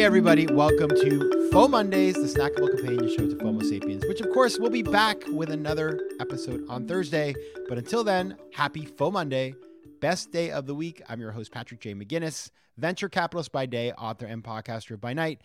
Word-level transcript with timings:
Hey, 0.00 0.06
everybody, 0.06 0.46
welcome 0.46 0.88
to 0.88 1.50
FOMO 1.52 1.68
Mondays, 1.68 2.14
the 2.14 2.22
snackable 2.22 2.74
companion 2.74 3.06
show 3.06 3.28
to 3.28 3.36
FOMO 3.36 3.62
Sapiens, 3.62 4.02
which, 4.08 4.22
of 4.22 4.30
course, 4.30 4.58
we'll 4.58 4.70
be 4.70 4.82
back 4.82 5.22
with 5.26 5.50
another 5.50 6.00
episode 6.18 6.64
on 6.70 6.88
Thursday. 6.88 7.34
But 7.68 7.76
until 7.76 8.02
then, 8.02 8.38
happy 8.54 8.86
FOMO 8.86 9.12
Monday, 9.12 9.54
best 10.00 10.32
day 10.32 10.52
of 10.52 10.64
the 10.64 10.74
week. 10.74 11.02
I'm 11.06 11.20
your 11.20 11.32
host, 11.32 11.52
Patrick 11.52 11.80
J. 11.80 11.92
McGinnis 11.94 12.48
venture 12.78 13.10
capitalist 13.10 13.52
by 13.52 13.66
day, 13.66 13.92
author 13.92 14.24
and 14.24 14.42
podcaster 14.42 14.98
by 14.98 15.12
night, 15.12 15.42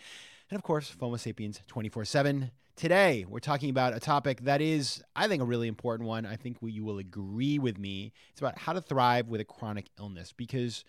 and 0.49 0.55
of 0.55 0.63
course, 0.63 0.89
FOMO 0.97 1.19
Sapiens 1.19 1.59
24 1.67 2.05
7. 2.05 2.49
Today, 2.77 3.25
we're 3.27 3.39
talking 3.39 3.69
about 3.69 3.93
a 3.93 3.99
topic 3.99 4.39
that 4.45 4.61
is, 4.61 5.03
I 5.17 5.27
think, 5.27 5.43
a 5.43 5.45
really 5.45 5.67
important 5.67 6.07
one. 6.07 6.25
I 6.25 6.37
think 6.37 6.59
you 6.61 6.85
will 6.85 6.99
agree 6.99 7.59
with 7.59 7.77
me. 7.77 8.13
It's 8.31 8.39
about 8.39 8.57
how 8.57 8.71
to 8.71 8.79
thrive 8.79 9.27
with 9.27 9.41
a 9.41 9.45
chronic 9.45 9.87
illness 9.99 10.31
because, 10.31 10.85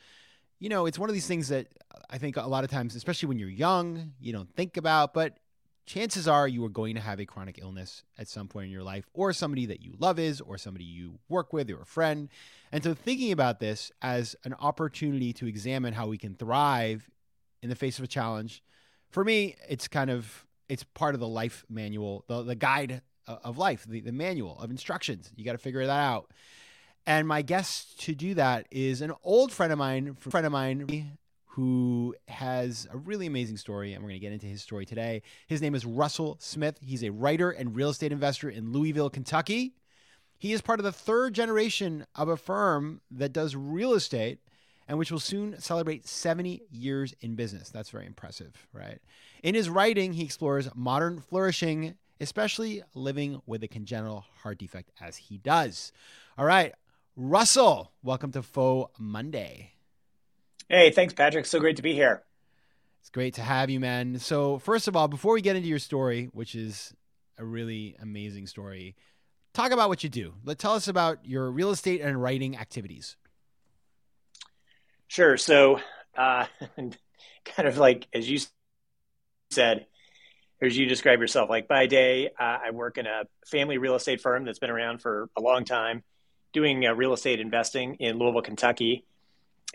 you 0.59 0.69
know, 0.69 0.87
it's 0.87 0.99
one 0.99 1.09
of 1.09 1.15
these 1.15 1.27
things 1.27 1.49
that 1.49 1.67
I 2.09 2.19
think 2.19 2.37
a 2.37 2.47
lot 2.47 2.65
of 2.65 2.71
times, 2.71 2.95
especially 2.95 3.29
when 3.29 3.39
you're 3.39 3.49
young, 3.49 4.13
you 4.21 4.33
don't 4.33 4.53
think 4.55 4.77
about, 4.77 5.13
but 5.13 5.39
chances 5.87 6.27
are 6.27 6.49
you 6.49 6.65
are 6.65 6.71
going 6.71 6.95
to 6.95 7.01
have 7.01 7.21
a 7.21 7.27
chronic 7.27 7.59
illness 7.61 8.03
at 8.19 8.29
some 8.29 8.49
point 8.49 8.67
in 8.67 8.73
your 8.73 8.83
life, 8.83 9.07
or 9.13 9.33
somebody 9.33 9.67
that 9.67 9.83
you 9.83 9.95
love 9.99 10.19
is, 10.19 10.41
or 10.41 10.59
somebody 10.59 10.85
you 10.85 11.19
work 11.29 11.53
with, 11.53 11.71
or 11.71 11.81
a 11.81 11.87
friend. 11.87 12.29
And 12.73 12.83
so, 12.83 12.95
thinking 12.95 13.33
about 13.33 13.61
this 13.61 13.93
as 14.03 14.37
an 14.45 14.55
opportunity 14.55 15.33
to 15.35 15.47
examine 15.47 15.95
how 15.95 16.07
we 16.07 16.19
can 16.19 16.35
thrive 16.35 17.09
in 17.63 17.69
the 17.69 17.77
face 17.77 17.99
of 17.99 18.05
a 18.05 18.09
challenge, 18.09 18.63
for 19.11 19.25
me, 19.25 19.57
it's 19.69 19.89
kind 19.89 20.11
of 20.11 20.47
it's 20.69 20.83
part 20.83 21.15
of 21.15 21.21
the 21.21 21.29
life 21.29 21.65
manual, 21.69 22.25
the, 22.27 22.43
the 22.43 22.55
guide 22.55 23.03
uh, 23.29 23.37
of 23.45 23.59
life, 23.59 23.85
the, 23.89 24.01
the 24.01 24.13
manual 24.13 24.59
of 24.61 24.71
instructions. 24.71 25.31
You 25.37 25.45
got 25.45 25.53
to 25.53 25.59
figure 25.59 25.87
that 25.87 25.91
out. 25.93 26.33
And 27.07 27.29
my 27.29 27.43
guest 27.43 28.01
to 28.01 28.15
do 28.15 28.35
that 28.35 28.67
is 28.71 29.01
an 29.01 29.13
old 29.23 29.53
friend 29.53 29.73
of 29.73 29.79
mine, 29.79 30.15
friend 30.15 30.45
of 30.45 30.53
mine, 30.53 31.19
who 31.47 32.15
has 32.29 32.87
a 32.93 32.97
really 32.97 33.27
amazing 33.27 33.57
story, 33.57 33.93
and 33.93 34.03
we're 34.03 34.11
going 34.11 34.21
to 34.21 34.27
get 34.27 34.33
into 34.33 34.47
his 34.47 34.61
story 34.61 34.85
today. 34.85 35.23
His 35.47 35.63
name 35.63 35.75
is 35.75 35.87
Russell 35.87 36.37
Smith. 36.41 36.79
He's 36.83 37.05
a 37.05 37.11
writer 37.11 37.51
and 37.51 37.77
real 37.77 37.91
estate 37.91 38.13
investor 38.13 38.51
in 38.51 38.73
Louisville, 38.73 39.09
Kentucky. 39.09 39.75
He 40.37 40.53
is 40.53 40.61
part 40.61 40.81
of 40.81 40.85
the 40.85 40.93
third 40.93 41.33
generation 41.33 42.07
of 42.15 42.29
a 42.29 42.37
firm 42.37 43.01
that 43.11 43.33
does 43.33 43.57
real 43.57 43.95
estate 43.95 44.41
and 44.89 44.99
which 44.99 45.11
will 45.11 45.21
soon 45.21 45.59
celebrate 45.61 46.07
70 46.07 46.63
years 46.71 47.15
in 47.21 47.35
business. 47.35 47.71
That's 47.71 47.91
very 47.91 48.07
impressive, 48.07 48.67
right? 48.73 48.99
In 49.43 49.55
his 49.55 49.71
writing, 49.71 50.13
he 50.13 50.25
explores 50.25 50.69
modern 50.75 51.21
flourishing, 51.21 51.95
especially 52.21 52.83
living 52.95 53.41
with 53.47 53.63
a 53.63 53.69
congenital 53.69 54.25
heart 54.43 54.59
defect, 54.59 54.91
as 55.01 55.17
he 55.17 55.39
does. 55.39 55.93
All 56.39 56.45
right, 56.45 56.75
Russell, 57.19 57.93
welcome 58.03 58.31
to 58.33 58.43
FOMO 58.43 58.91
Monday. 58.99 59.73
Hey, 60.69 60.91
thanks, 60.91 61.15
Patrick. 61.15 61.47
So 61.47 61.59
great 61.59 61.77
to 61.77 61.83
be 61.83 61.95
here. 61.95 62.23
It's 63.01 63.09
great 63.09 63.35
to 63.35 63.43
have 63.43 63.71
you, 63.71 63.81
man. 63.81 64.19
So, 64.19 64.59
first 64.59 64.87
of 64.87 64.97
all, 64.97 65.09
before 65.09 65.33
we 65.33 65.41
get 65.41 65.57
into 65.57 65.69
your 65.69 65.79
story, 65.79 66.29
which 66.33 66.55
is 66.55 66.93
a 67.39 67.45
really 67.45 67.97
amazing 68.03 68.47
story, 68.47 68.97
talk 69.55 69.73
about 69.73 69.89
what 69.89 70.05
you 70.05 70.11
do. 70.11 70.35
Let 70.45 70.59
tell 70.59 70.75
us 70.75 70.89
about 70.89 71.25
your 71.25 71.51
real 71.51 71.71
estate 71.71 72.03
and 72.03 72.21
writing 72.21 72.59
activities. 72.59 73.17
Sure. 75.09 75.39
So, 75.39 75.81
uh, 76.19 76.45
kind 76.77 77.69
of 77.69 77.79
like 77.79 78.09
as 78.13 78.29
you 78.29 78.41
said, 79.51 79.87
as 80.61 80.77
you 80.77 80.85
describe 80.85 81.21
yourself, 81.21 81.49
like 81.49 81.67
by 81.67 81.87
day, 81.87 82.27
uh, 82.39 82.59
I 82.67 82.73
work 82.73 82.99
in 82.99 83.07
a 83.07 83.23
family 83.47 83.79
real 83.79 83.95
estate 83.95 84.21
firm 84.21 84.45
that's 84.45 84.59
been 84.59 84.69
around 84.69 85.01
for 85.01 85.31
a 85.35 85.41
long 85.41 85.65
time, 85.65 86.03
doing 86.53 86.87
uh, 86.87 86.93
real 86.93 87.13
estate 87.13 87.41
investing 87.41 87.97
in 87.97 88.19
Louisville, 88.19 88.43
Kentucky 88.43 89.05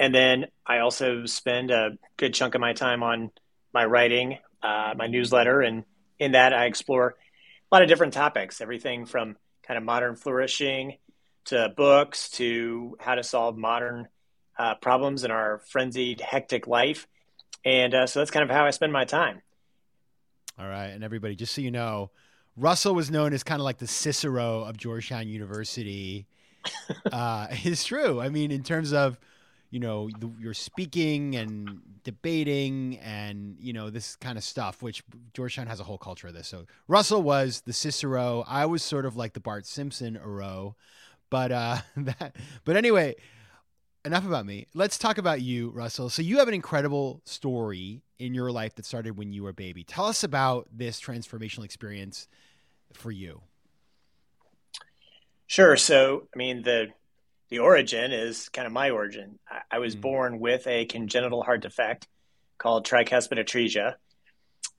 and 0.02 0.14
then 0.16 0.48
I 0.66 0.80
also 0.80 1.28
spend 1.28 1.70
a 1.70 1.92
good 2.18 2.34
chunk 2.34 2.56
of 2.56 2.62
my 2.62 2.74
time 2.74 3.04
on 3.04 3.30
my 3.72 3.86
writing, 3.86 4.40
uh, 4.64 4.94
my 4.98 5.06
newsletter, 5.06 5.62
and 5.62 5.84
in 6.18 6.32
that 6.32 6.54
I 6.54 6.66
explore 6.66 7.10
a 7.10 7.76
lot 7.76 7.84
of 7.84 7.88
different 7.88 8.14
topics, 8.14 8.62
everything 8.62 9.06
from 9.06 9.38
kind 9.62 9.78
of 9.78 9.84
modern 9.84 10.16
flourishing 10.16 10.98
to 11.46 11.72
books 11.76 12.32
to 12.32 12.98
how 13.00 13.14
to 13.14 13.24
solve 13.24 13.58
modern 13.58 14.08
uh, 14.58 14.74
problems 14.76 15.24
in 15.24 15.30
our 15.32 15.62
frenzied, 15.70 16.20
hectic 16.20 16.66
life. 16.66 17.08
And 17.64 17.94
uh, 17.94 18.08
so 18.08 18.20
that's 18.20 18.32
kind 18.32 18.44
of 18.44 18.50
how 18.50 18.66
I 18.66 18.72
spend 18.72 18.92
my 18.92 19.06
time. 19.06 19.44
All 20.58 20.68
right. 20.68 20.88
And 20.88 21.04
everybody, 21.04 21.36
just 21.36 21.54
so 21.54 21.62
you 21.62 21.72
know, 21.72 22.12
Russell 22.58 22.94
was 22.96 23.10
known 23.10 23.34
as 23.34 23.44
kind 23.44 23.60
of 23.60 23.66
like 23.66 23.78
the 23.78 23.88
Cicero 23.88 24.64
of 24.64 24.78
Georgetown 24.78 25.28
University. 25.28 26.28
Uh, 27.12 27.48
it's 27.52 27.86
true. 27.86 28.20
I 28.22 28.30
mean, 28.30 28.52
in 28.52 28.64
terms 28.64 28.94
of 28.94 29.18
you 29.72 29.80
know 29.80 30.10
the, 30.20 30.30
you're 30.40 30.54
speaking 30.54 31.36
and 31.36 31.80
debating 32.04 33.00
and 33.00 33.56
you 33.60 33.74
know 33.74 33.90
this 33.90 34.16
kind 34.18 34.38
of 34.38 34.44
stuff 34.44 34.82
which 34.82 35.04
georgetown 35.34 35.68
has 35.68 35.80
a 35.80 35.84
whole 35.84 35.98
culture 35.98 36.28
of 36.28 36.34
this. 36.34 36.48
So 36.48 36.66
russell 36.88 37.24
was 37.24 37.62
the 37.62 37.74
cicero. 37.74 38.44
I 38.48 38.66
was 38.66 38.84
sort 38.84 39.06
of 39.06 39.16
like 39.16 39.34
the 39.34 39.40
bart 39.40 39.66
simpson 39.66 40.20
aro 40.24 40.76
but 41.30 41.52
uh 41.52 41.78
that 41.98 42.36
but 42.66 42.76
anyway 42.76 43.16
enough 44.04 44.26
about 44.26 44.46
me. 44.46 44.68
Let's 44.74 44.98
talk 44.98 45.18
about 45.18 45.42
you 45.42 45.70
russell. 45.70 46.10
So 46.10 46.22
you 46.22 46.40
have 46.40 46.48
an 46.48 46.54
incredible 46.54 47.22
story 47.24 48.04
in 48.20 48.34
your 48.34 48.52
life 48.52 48.76
that 48.76 48.86
started 48.86 49.18
when 49.18 49.32
you 49.32 49.44
were 49.44 49.50
a 49.50 49.54
baby. 49.54 49.84
Tell 49.84 50.06
us 50.06 50.24
about 50.24 50.68
this 50.72 51.00
transformational 51.00 51.64
experience 51.64 52.28
for 52.94 53.12
you 53.12 53.42
sure 55.52 55.76
so 55.76 56.28
i 56.34 56.38
mean 56.38 56.62
the 56.64 56.88
the 57.52 57.60
origin 57.60 58.14
is 58.14 58.50
kind 58.50 58.66
of 58.66 58.74
my 58.74 58.90
origin. 58.90 59.38
I, 59.48 59.76
I 59.76 59.80
was 59.80 59.96
mm 59.96 60.02
born 60.02 60.40
with 60.40 60.66
a 60.66 60.86
congenital 60.86 61.44
heart 61.44 61.62
defect 61.62 62.08
called 62.58 62.88
tricuspid 62.88 63.38
atresia. 63.38 63.96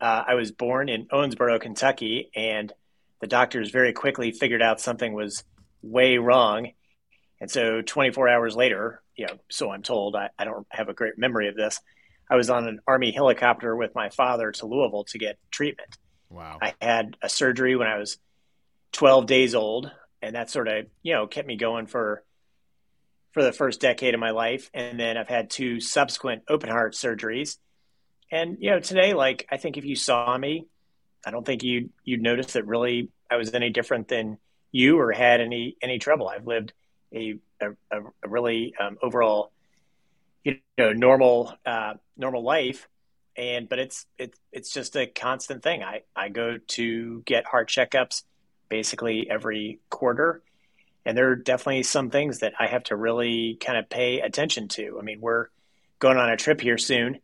Uh, 0.00 0.24
I 0.26 0.34
was 0.34 0.50
born 0.50 0.88
in 0.88 1.06
Owensboro, 1.06 1.60
Kentucky, 1.60 2.30
and 2.34 2.72
the 3.20 3.28
doctors 3.28 3.70
very 3.70 3.92
quickly 3.92 4.32
figured 4.32 4.62
out 4.62 4.80
something 4.80 5.12
was 5.12 5.44
way 5.80 6.18
wrong. 6.18 6.72
And 7.40 7.48
so 7.48 7.82
24 7.82 8.28
hours 8.28 8.56
later, 8.56 9.00
you 9.16 9.26
know, 9.26 9.38
so 9.48 9.70
I'm 9.70 9.82
told, 9.82 10.16
I, 10.16 10.30
I 10.36 10.44
don't 10.44 10.66
have 10.70 10.88
a 10.88 10.94
great 10.94 11.18
memory 11.18 11.48
of 11.48 11.54
this. 11.54 11.78
I 12.28 12.34
was 12.34 12.50
on 12.50 12.66
an 12.66 12.80
Army 12.86 13.12
helicopter 13.12 13.76
with 13.76 13.94
my 13.94 14.08
father 14.08 14.50
to 14.50 14.66
Louisville 14.66 15.04
to 15.04 15.18
get 15.18 15.38
treatment. 15.50 15.96
Wow. 16.30 16.58
I 16.60 16.74
had 16.80 17.16
a 17.22 17.28
surgery 17.28 17.76
when 17.76 17.86
I 17.86 17.98
was 17.98 18.18
12 18.92 19.26
days 19.26 19.54
old, 19.54 19.90
and 20.22 20.36
that 20.36 20.50
sort 20.50 20.68
of, 20.68 20.86
you 21.02 21.14
know, 21.14 21.26
kept 21.26 21.46
me 21.46 21.56
going 21.56 21.86
for 21.86 22.22
for 23.32 23.42
the 23.42 23.52
first 23.52 23.80
decade 23.80 24.14
of 24.14 24.20
my 24.20 24.30
life, 24.30 24.70
and 24.72 25.00
then 25.00 25.16
I've 25.16 25.28
had 25.28 25.50
two 25.50 25.80
subsequent 25.80 26.42
open 26.48 26.68
heart 26.68 26.94
surgeries. 26.94 27.56
And 28.30 28.58
you 28.60 28.70
know, 28.70 28.80
today, 28.80 29.14
like 29.14 29.46
I 29.50 29.56
think 29.56 29.76
if 29.76 29.84
you 29.84 29.96
saw 29.96 30.36
me, 30.36 30.66
I 31.26 31.30
don't 31.30 31.44
think 31.44 31.62
you 31.62 31.90
you'd 32.04 32.22
notice 32.22 32.52
that 32.52 32.66
really 32.66 33.10
I 33.30 33.36
was 33.36 33.52
any 33.52 33.70
different 33.70 34.08
than 34.08 34.38
you 34.70 34.98
or 34.98 35.12
had 35.12 35.40
any 35.40 35.76
any 35.82 35.98
trouble. 35.98 36.28
I've 36.28 36.46
lived 36.46 36.72
a 37.14 37.38
a, 37.60 37.70
a 37.90 38.28
really 38.28 38.74
um, 38.78 38.98
overall 39.02 39.50
you 40.44 40.58
know 40.78 40.92
normal 40.92 41.54
uh, 41.66 41.94
normal 42.16 42.44
life, 42.44 42.88
and 43.36 43.68
but 43.68 43.78
it's 43.78 44.06
it's 44.18 44.38
it's 44.52 44.72
just 44.72 44.96
a 44.96 45.06
constant 45.06 45.62
thing. 45.62 45.82
I 45.82 46.02
I 46.14 46.28
go 46.28 46.58
to 46.68 47.22
get 47.22 47.46
heart 47.46 47.68
checkups 47.68 48.22
basically 48.72 49.28
every 49.28 49.80
quarter, 49.90 50.42
and 51.04 51.14
there 51.14 51.28
are 51.28 51.36
definitely 51.36 51.82
some 51.82 52.08
things 52.08 52.38
that 52.38 52.54
I 52.58 52.68
have 52.68 52.84
to 52.84 52.96
really 52.96 53.58
kind 53.60 53.76
of 53.76 53.90
pay 53.90 54.20
attention 54.20 54.68
to. 54.68 54.96
I 54.98 55.02
mean, 55.02 55.20
we're 55.20 55.48
going 55.98 56.16
on 56.16 56.30
a 56.30 56.38
trip 56.38 56.58
here 56.58 56.78
soon, 56.78 57.18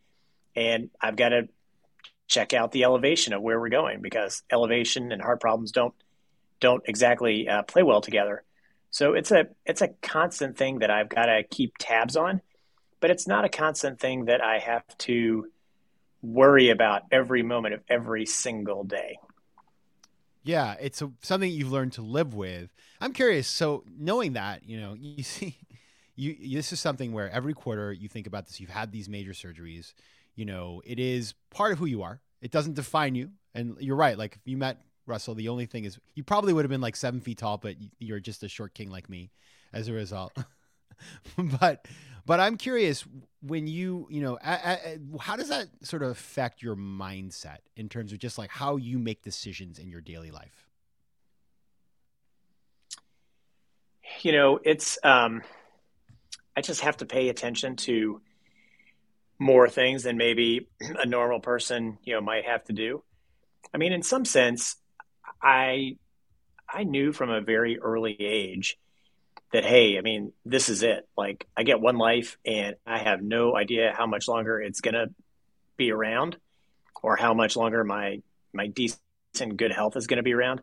and 0.54 0.90
I've 1.00 1.16
got 1.16 1.30
to 1.30 1.48
check 2.26 2.52
out 2.52 2.70
the 2.70 2.84
elevation 2.84 3.32
of 3.32 3.40
where 3.40 3.58
we're 3.58 3.70
going 3.70 4.02
because 4.02 4.42
elevation 4.52 5.10
and 5.10 5.22
heart 5.22 5.40
problems 5.40 5.72
don't 5.72 5.94
don't 6.60 6.82
exactly 6.86 7.48
uh, 7.48 7.62
play 7.62 7.82
well 7.82 8.02
together. 8.02 8.44
So 8.90 9.14
it's 9.14 9.30
a 9.30 9.46
it's 9.64 9.80
a 9.80 9.88
constant 10.02 10.58
thing 10.58 10.80
that 10.80 10.90
I've 10.90 11.08
got 11.08 11.26
to 11.26 11.44
keep 11.50 11.72
tabs 11.78 12.14
on, 12.14 12.42
but 13.00 13.10
it's 13.10 13.26
not 13.26 13.46
a 13.46 13.48
constant 13.48 14.00
thing 14.00 14.26
that 14.26 14.44
I 14.44 14.58
have 14.58 14.84
to 14.98 15.46
worry 16.20 16.68
about 16.68 17.04
every 17.10 17.42
moment 17.42 17.72
of 17.72 17.80
every 17.88 18.26
single 18.26 18.84
day. 18.84 19.18
Yeah, 20.42 20.76
it's 20.80 21.02
a, 21.02 21.10
something 21.22 21.50
you've 21.50 21.72
learned 21.72 21.92
to 21.94 22.02
live 22.02 22.34
with. 22.34 22.70
I'm 23.00 23.12
curious. 23.12 23.46
So 23.46 23.84
knowing 23.98 24.34
that, 24.34 24.68
you 24.68 24.80
know, 24.80 24.96
you 25.00 25.22
see, 25.22 25.56
you 26.16 26.56
this 26.56 26.72
is 26.72 26.80
something 26.80 27.12
where 27.12 27.30
every 27.30 27.54
quarter 27.54 27.92
you 27.92 28.08
think 28.08 28.26
about 28.26 28.46
this. 28.46 28.60
You've 28.60 28.70
had 28.70 28.92
these 28.92 29.08
major 29.08 29.32
surgeries. 29.32 29.94
You 30.34 30.44
know, 30.44 30.82
it 30.84 30.98
is 30.98 31.34
part 31.50 31.72
of 31.72 31.78
who 31.78 31.86
you 31.86 32.02
are. 32.02 32.20
It 32.40 32.50
doesn't 32.50 32.74
define 32.74 33.14
you. 33.14 33.30
And 33.54 33.76
you're 33.80 33.96
right. 33.96 34.16
Like 34.16 34.36
if 34.36 34.42
you 34.44 34.56
met 34.56 34.80
Russell, 35.06 35.34
the 35.34 35.48
only 35.48 35.66
thing 35.66 35.84
is 35.84 35.98
you 36.14 36.22
probably 36.22 36.52
would 36.52 36.64
have 36.64 36.70
been 36.70 36.80
like 36.80 36.96
seven 36.96 37.20
feet 37.20 37.38
tall, 37.38 37.58
but 37.58 37.76
you're 37.98 38.20
just 38.20 38.42
a 38.42 38.48
short 38.48 38.74
king 38.74 38.90
like 38.90 39.08
me 39.08 39.30
as 39.72 39.88
a 39.88 39.92
result. 39.92 40.36
but 41.60 41.86
but 42.28 42.40
I'm 42.40 42.58
curious 42.58 43.06
when 43.40 43.66
you 43.66 44.06
you 44.10 44.20
know 44.20 44.38
how 45.18 45.34
does 45.34 45.48
that 45.48 45.68
sort 45.82 46.02
of 46.02 46.10
affect 46.10 46.62
your 46.62 46.76
mindset 46.76 47.60
in 47.74 47.88
terms 47.88 48.12
of 48.12 48.18
just 48.18 48.36
like 48.36 48.50
how 48.50 48.76
you 48.76 48.98
make 48.98 49.22
decisions 49.22 49.78
in 49.78 49.88
your 49.88 50.02
daily 50.02 50.30
life? 50.30 50.68
You 54.20 54.32
know, 54.32 54.60
it's 54.62 54.98
um, 55.02 55.40
I 56.54 56.60
just 56.60 56.82
have 56.82 56.98
to 56.98 57.06
pay 57.06 57.30
attention 57.30 57.76
to 57.76 58.20
more 59.38 59.66
things 59.70 60.02
than 60.02 60.18
maybe 60.18 60.68
a 60.80 61.06
normal 61.06 61.40
person 61.40 61.96
you 62.04 62.12
know 62.12 62.20
might 62.20 62.44
have 62.44 62.62
to 62.64 62.74
do. 62.74 63.02
I 63.72 63.78
mean, 63.78 63.94
in 63.94 64.02
some 64.02 64.26
sense, 64.26 64.76
I 65.42 65.96
I 66.68 66.84
knew 66.84 67.12
from 67.12 67.30
a 67.30 67.40
very 67.40 67.78
early 67.78 68.14
age 68.20 68.76
that 69.52 69.64
hey, 69.64 69.98
I 69.98 70.02
mean, 70.02 70.32
this 70.44 70.68
is 70.68 70.82
it. 70.82 71.08
Like 71.16 71.46
I 71.56 71.62
get 71.62 71.80
one 71.80 71.96
life 71.96 72.38
and 72.44 72.76
I 72.86 72.98
have 72.98 73.22
no 73.22 73.56
idea 73.56 73.94
how 73.96 74.06
much 74.06 74.28
longer 74.28 74.60
it's 74.60 74.80
going 74.80 74.94
to 74.94 75.08
be 75.76 75.90
around 75.90 76.36
or 77.02 77.16
how 77.16 77.34
much 77.34 77.56
longer 77.56 77.84
my 77.84 78.22
my 78.52 78.66
decent 78.66 79.00
good 79.56 79.72
health 79.72 79.96
is 79.96 80.06
going 80.06 80.18
to 80.18 80.22
be 80.22 80.34
around. 80.34 80.60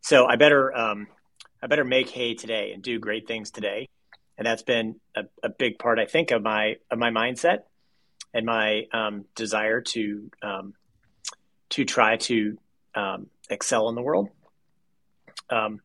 So 0.00 0.26
I 0.26 0.36
better 0.36 0.74
um, 0.74 1.08
I 1.62 1.66
better 1.66 1.84
make 1.84 2.08
hay 2.08 2.34
today 2.34 2.72
and 2.72 2.82
do 2.82 2.98
great 2.98 3.26
things 3.26 3.50
today. 3.50 3.88
And 4.38 4.46
that's 4.46 4.62
been 4.62 4.96
a, 5.14 5.24
a 5.42 5.50
big 5.50 5.78
part, 5.78 5.98
I 5.98 6.06
think, 6.06 6.30
of 6.30 6.42
my 6.42 6.76
of 6.90 6.98
my 6.98 7.10
mindset 7.10 7.60
and 8.32 8.46
my 8.46 8.86
um, 8.92 9.26
desire 9.34 9.82
to 9.82 10.30
um, 10.42 10.74
to 11.70 11.84
try 11.84 12.16
to 12.16 12.58
um, 12.94 13.26
excel 13.50 13.88
in 13.90 13.94
the 13.94 14.02
world. 14.02 14.28
Um, 15.50 15.80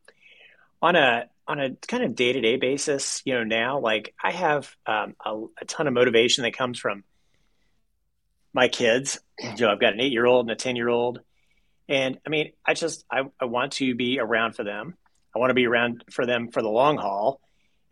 on 0.80 0.96
a 0.96 1.28
on 1.48 1.60
a 1.60 1.70
kind 1.86 2.02
of 2.04 2.14
day 2.14 2.32
to 2.32 2.40
day 2.40 2.56
basis, 2.56 3.22
you 3.24 3.34
know, 3.34 3.44
now 3.44 3.78
like 3.78 4.14
I 4.22 4.32
have 4.32 4.74
um, 4.86 5.14
a, 5.24 5.44
a, 5.60 5.64
ton 5.66 5.86
of 5.86 5.94
motivation 5.94 6.42
that 6.42 6.56
comes 6.56 6.78
from 6.78 7.04
my 8.52 8.68
kids. 8.68 9.20
You 9.40 9.54
know, 9.60 9.70
I've 9.70 9.80
got 9.80 9.92
an 9.92 10.00
eight 10.00 10.12
year 10.12 10.26
old 10.26 10.46
and 10.46 10.50
a 10.50 10.56
ten 10.56 10.76
year 10.76 10.88
old, 10.88 11.20
and 11.88 12.18
I 12.26 12.30
mean, 12.30 12.52
I 12.64 12.74
just 12.74 13.04
I, 13.10 13.22
I 13.40 13.44
want 13.44 13.72
to 13.74 13.94
be 13.94 14.18
around 14.18 14.54
for 14.54 14.64
them. 14.64 14.94
I 15.34 15.38
want 15.38 15.50
to 15.50 15.54
be 15.54 15.66
around 15.66 16.04
for 16.10 16.26
them 16.26 16.48
for 16.48 16.62
the 16.62 16.68
long 16.68 16.96
haul. 16.96 17.40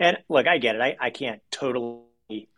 And 0.00 0.18
look, 0.28 0.46
I 0.48 0.58
get 0.58 0.74
it. 0.74 0.80
I, 0.80 0.96
I 0.98 1.10
can't 1.10 1.40
totally 1.50 2.48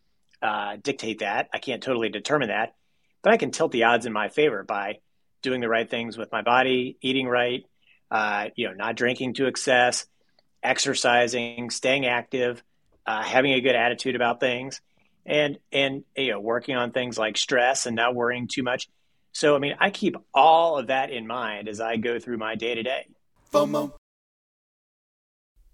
uh, 0.41 0.77
dictate 0.83 1.19
that. 1.19 1.49
I 1.53 1.59
can't 1.59 1.83
totally 1.83 2.09
determine 2.09 2.49
that, 2.49 2.75
but 3.23 3.33
I 3.33 3.37
can 3.37 3.51
tilt 3.51 3.73
the 3.73 3.85
odds 3.85 4.07
in 4.07 4.13
my 4.13 4.29
favor 4.29 4.63
by 4.63 5.01
doing 5.43 5.61
the 5.61 5.69
right 5.69 5.89
things 5.89 6.17
with 6.17 6.33
my 6.33 6.43
body, 6.43 6.97
eating 7.03 7.29
right, 7.29 7.65
uh, 8.11 8.49
you 8.57 8.69
know, 8.69 8.75
not 8.75 8.97
drinking 8.97 9.35
to 9.35 9.47
excess, 9.47 10.07
exercising, 10.63 11.71
staying 11.71 12.07
active, 12.07 12.63
uh, 13.07 13.23
having 13.23 13.53
a 13.53 13.61
good 13.61 13.75
attitude 13.75 14.17
about 14.17 14.41
things, 14.41 14.81
and 15.25 15.59
and 15.73 16.05
you 16.17 16.33
know, 16.33 16.41
working 16.41 16.77
on 16.77 16.93
things 16.93 17.19
like 17.19 17.37
stress 17.37 17.87
and 17.87 17.97
not 17.97 18.15
worrying 18.15 18.49
too 18.49 18.63
much. 18.63 18.89
So, 19.33 19.55
I 19.55 19.59
mean, 19.59 19.77
I 19.79 19.91
keep 19.91 20.17
all 20.33 20.79
of 20.79 20.87
that 20.87 21.11
in 21.11 21.27
mind 21.27 21.69
as 21.69 21.79
I 21.79 21.99
go 21.99 22.19
through 22.19 22.39
my 22.39 22.55
day 22.55 22.75
to 22.75 22.83
day. 22.83 23.07
FOMO. 23.53 23.93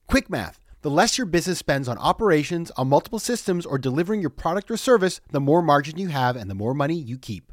Quick 0.08 0.28
math. 0.28 0.58
The 0.82 0.90
less 0.90 1.16
your 1.16 1.28
business 1.28 1.60
spends 1.60 1.86
on 1.86 1.96
operations, 1.98 2.72
on 2.72 2.88
multiple 2.88 3.20
systems, 3.20 3.64
or 3.64 3.78
delivering 3.78 4.20
your 4.20 4.30
product 4.30 4.68
or 4.68 4.76
service, 4.76 5.20
the 5.30 5.38
more 5.38 5.62
margin 5.62 5.96
you 5.96 6.08
have 6.08 6.34
and 6.34 6.50
the 6.50 6.56
more 6.56 6.74
money 6.74 6.96
you 6.96 7.16
keep. 7.16 7.52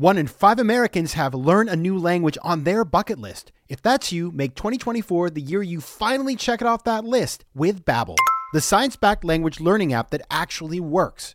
One 0.00 0.16
in 0.16 0.28
five 0.28 0.60
Americans 0.60 1.14
have 1.14 1.34
learned 1.34 1.70
a 1.70 1.74
new 1.74 1.98
language 1.98 2.38
on 2.44 2.62
their 2.62 2.84
bucket 2.84 3.18
list. 3.18 3.50
If 3.68 3.82
that's 3.82 4.12
you, 4.12 4.30
make 4.30 4.54
2024 4.54 5.30
the 5.30 5.40
year 5.40 5.60
you 5.60 5.80
finally 5.80 6.36
check 6.36 6.60
it 6.60 6.68
off 6.68 6.84
that 6.84 7.02
list 7.02 7.44
with 7.52 7.84
Babbel, 7.84 8.14
the 8.52 8.60
science-backed 8.60 9.24
language 9.24 9.58
learning 9.58 9.92
app 9.92 10.10
that 10.10 10.22
actually 10.30 10.78
works. 10.78 11.34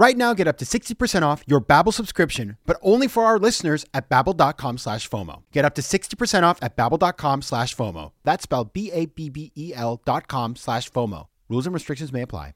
Right 0.00 0.16
now, 0.16 0.32
get 0.32 0.48
up 0.48 0.56
to 0.56 0.64
60% 0.64 1.20
off 1.20 1.44
your 1.46 1.60
Babbel 1.60 1.92
subscription, 1.92 2.56
but 2.64 2.78
only 2.80 3.06
for 3.06 3.26
our 3.26 3.38
listeners 3.38 3.84
at 3.92 4.08
babbel.com 4.08 4.78
slash 4.78 5.06
FOMO. 5.10 5.42
Get 5.52 5.66
up 5.66 5.74
to 5.74 5.82
60% 5.82 6.42
off 6.42 6.58
at 6.62 6.74
babbel.com 6.74 7.42
slash 7.42 7.76
FOMO. 7.76 8.12
That's 8.24 8.44
spelled 8.44 8.72
B-A-B-B-E-L 8.72 10.00
dot 10.06 10.26
com 10.26 10.56
slash 10.56 10.90
FOMO. 10.90 11.26
Rules 11.50 11.66
and 11.66 11.74
restrictions 11.74 12.14
may 12.14 12.22
apply. 12.22 12.54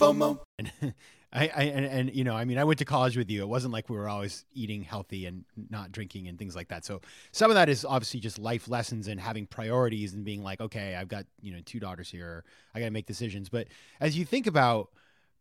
FOMO. 0.00 0.38
And 0.58 0.72
I, 1.34 1.50
I 1.54 1.62
and, 1.64 1.84
and, 1.84 2.14
you 2.14 2.24
know, 2.24 2.34
I 2.34 2.46
mean, 2.46 2.56
I 2.56 2.64
went 2.64 2.78
to 2.78 2.86
college 2.86 3.18
with 3.18 3.30
you. 3.30 3.42
It 3.42 3.48
wasn't 3.48 3.74
like 3.74 3.90
we 3.90 3.98
were 3.98 4.08
always 4.08 4.46
eating 4.54 4.82
healthy 4.82 5.26
and 5.26 5.44
not 5.68 5.92
drinking 5.92 6.26
and 6.28 6.38
things 6.38 6.56
like 6.56 6.68
that. 6.68 6.86
So 6.86 7.02
some 7.32 7.50
of 7.50 7.54
that 7.56 7.68
is 7.68 7.84
obviously 7.84 8.20
just 8.20 8.38
life 8.38 8.66
lessons 8.66 9.08
and 9.08 9.20
having 9.20 9.46
priorities 9.46 10.14
and 10.14 10.24
being 10.24 10.42
like, 10.42 10.62
okay, 10.62 10.94
I've 10.94 11.08
got 11.08 11.26
you 11.42 11.52
know 11.52 11.60
two 11.66 11.80
daughters 11.80 12.08
here. 12.08 12.44
I 12.74 12.78
got 12.78 12.86
to 12.86 12.92
make 12.92 13.04
decisions. 13.04 13.50
But 13.50 13.66
as 14.00 14.16
you 14.16 14.24
think 14.24 14.46
about 14.46 14.88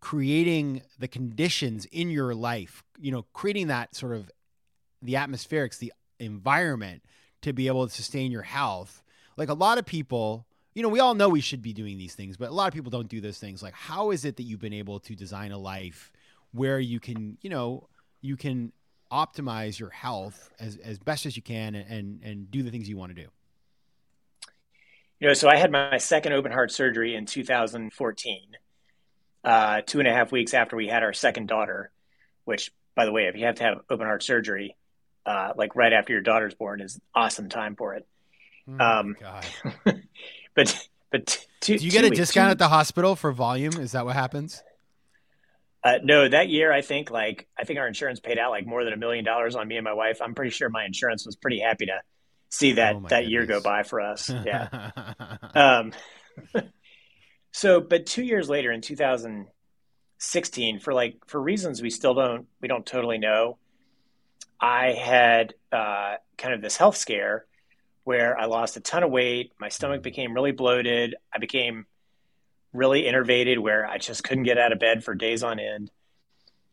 creating 0.06 0.84
the 1.00 1.08
conditions 1.08 1.86
in 1.86 2.12
your 2.12 2.36
life, 2.36 2.84
you 3.00 3.12
know, 3.12 3.26
creating 3.34 3.66
that 3.70 3.96
sort 3.96 4.14
of 4.14 4.30
the 5.02 5.16
atmospherics, 5.16 5.80
the 5.80 5.92
environment 6.20 7.02
to 7.42 7.52
be 7.52 7.66
able 7.66 7.88
to 7.88 7.92
sustain 7.92 8.32
your 8.32 8.44
health. 8.44 9.02
Like 9.36 9.50
a 9.50 9.56
lot 9.56 9.80
of 9.80 9.86
people 9.88 10.46
you 10.76 10.84
know, 10.84 10.90
we 10.90 11.00
all 11.00 11.16
know 11.16 11.30
we 11.30 11.42
should 11.42 11.64
be 11.64 11.74
doing 11.74 11.98
these 11.98 12.14
things, 12.14 12.38
but 12.38 12.50
a 12.50 12.54
lot 12.54 12.68
of 12.68 12.74
people 12.74 12.92
don't 12.92 13.08
do 13.08 13.20
those 13.20 13.40
things. 13.40 13.64
Like, 13.64 13.74
how 13.74 14.12
is 14.12 14.26
it 14.26 14.36
that 14.36 14.44
you've 14.44 14.60
been 14.60 14.74
able 14.74 15.00
to 15.00 15.16
design 15.16 15.52
a 15.52 15.58
life 15.58 16.12
where 16.52 16.80
you 16.80 17.00
can, 17.00 17.38
you 17.42 17.50
know, 17.50 17.88
you 18.22 18.36
can 18.36 18.74
optimize 19.12 19.80
your 19.80 19.90
health 19.90 20.52
as, 20.60 20.76
as 20.78 21.00
best 21.00 21.26
as 21.26 21.36
you 21.38 21.42
can 21.42 21.74
and, 21.74 22.20
and 22.22 22.52
do 22.52 22.62
the 22.62 22.70
things 22.70 22.90
you 22.90 22.98
want 22.98 23.16
to 23.16 23.24
do? 23.24 23.30
You 25.22 25.30
know, 25.30 25.34
so 25.34 25.48
I 25.48 25.56
had 25.56 25.72
my 25.72 25.98
second 25.98 26.34
open 26.34 26.52
heart 26.52 26.72
surgery 26.74 27.16
in 27.16 27.26
2014, 27.26 28.42
uh, 29.46 29.82
two 29.86 30.00
and 30.00 30.08
a 30.08 30.12
half 30.12 30.32
weeks 30.32 30.54
after 30.54 30.76
we 30.76 30.88
had 30.88 31.04
our 31.04 31.14
second 31.14 31.48
daughter, 31.48 31.92
which, 32.44 32.72
by 32.96 33.06
the 33.06 33.12
way, 33.12 33.28
if 33.28 33.36
you 33.36 33.46
have 33.46 33.56
to 33.56 33.64
have 33.64 33.78
open 33.90 34.08
heart 34.08 34.24
surgery, 34.24 34.76
uh, 35.26 35.54
like 35.56 35.76
right 35.76 35.94
after 35.94 36.14
your 36.14 36.22
daughter's 36.22 36.56
born, 36.56 36.82
is 36.82 37.00
awesome 37.14 37.48
time 37.48 37.76
for 37.76 37.94
it. 37.94 38.08
Oh 38.68 38.84
um, 38.84 39.16
God. 39.20 39.46
but 40.56 40.90
but 41.12 41.46
two, 41.62 41.78
do 41.78 41.86
you 41.86 41.92
get 41.92 42.04
a 42.04 42.10
discount 42.10 42.48
two, 42.48 42.52
at 42.52 42.58
the 42.58 42.68
hospital 42.68 43.16
for 43.16 43.32
volume? 43.32 43.74
Is 43.74 43.92
that 43.92 44.06
what 44.06 44.16
happens? 44.16 44.64
Uh, 45.84 46.00
no, 46.04 46.28
that 46.28 46.50
year 46.50 46.74
I 46.74 46.82
think 46.82 47.12
like 47.12 47.48
I 47.58 47.64
think 47.64 47.78
our 47.78 47.88
insurance 47.88 48.20
paid 48.20 48.40
out 48.40 48.50
like 48.50 48.66
more 48.66 48.84
than 48.84 48.94
a 48.94 48.98
million 48.98 49.24
dollars 49.24 49.56
on 49.56 49.68
me 49.68 49.78
and 49.78 49.84
my 49.84 49.94
wife. 49.94 50.20
I'm 50.22 50.34
pretty 50.34 50.52
sure 50.52 50.68
my 50.70 50.84
insurance 50.84 51.26
was 51.26 51.36
pretty 51.36 51.60
happy 51.60 51.86
to 51.86 52.02
see 52.50 52.74
that 52.74 52.96
oh 52.96 53.02
that 53.02 53.10
goodness. 53.10 53.30
year 53.30 53.46
go 53.46 53.62
by 53.62 53.84
for 53.84 54.02
us. 54.02 54.30
Yeah. 54.30 54.92
um, 55.54 55.94
so, 57.56 57.80
but 57.80 58.06
two 58.06 58.22
years 58.22 58.50
later 58.50 58.70
in 58.74 58.82
2016, 58.82 60.80
for 60.80 60.94
like 60.94 61.16
for 61.26 61.42
reasons 61.42 61.82
we 61.82 61.90
still 61.90 62.14
don't 62.14 62.48
we 62.60 62.68
don't 62.68 62.86
totally 62.86 63.18
know, 63.18 63.58
I 64.60 64.88
had 64.88 65.54
uh, 65.72 66.16
kind 66.38 66.54
of 66.54 66.62
this 66.62 66.76
health 66.76 66.98
scare 66.98 67.46
where 68.04 68.38
I 68.38 68.48
lost 68.48 68.76
a 68.76 68.82
ton 68.82 69.04
of 69.04 69.10
weight. 69.10 69.54
My 69.58 69.70
stomach 69.70 70.04
became 70.04 70.34
really 70.34 70.52
bloated. 70.52 71.16
I 71.34 71.38
became 71.38 71.86
really 72.74 73.04
innervated 73.04 73.58
where 73.60 73.88
I 73.88 74.00
just 74.00 74.22
couldn't 74.22 74.44
get 74.44 74.58
out 74.58 74.74
of 74.74 74.80
bed 74.80 75.06
for 75.06 75.16
days 75.16 75.42
on 75.42 75.58
end. 75.58 75.92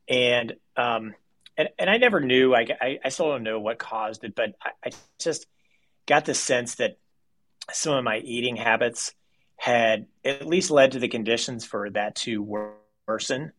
And, 0.08 0.54
um, 0.76 1.14
and, 1.56 1.68
and 1.78 1.90
I 1.90 1.98
never 1.98 2.18
knew, 2.18 2.56
I, 2.56 2.66
I, 2.80 2.98
I 3.04 3.08
still 3.10 3.28
don't 3.28 3.44
know 3.44 3.60
what 3.60 3.78
caused 3.78 4.24
it, 4.24 4.34
but 4.34 4.56
I, 4.60 4.70
I 4.84 4.90
just 5.20 5.46
got 6.06 6.24
the 6.24 6.34
sense 6.34 6.74
that 6.74 6.98
some 7.70 7.94
of 7.94 8.02
my 8.02 8.18
eating 8.18 8.56
habits 8.56 9.14
had 9.62 10.06
at 10.24 10.44
least 10.44 10.72
led 10.72 10.90
to 10.90 10.98
the 10.98 11.06
conditions 11.06 11.64
for 11.64 11.88
that 11.88 12.16
to 12.16 12.42
worsen. 13.06 13.52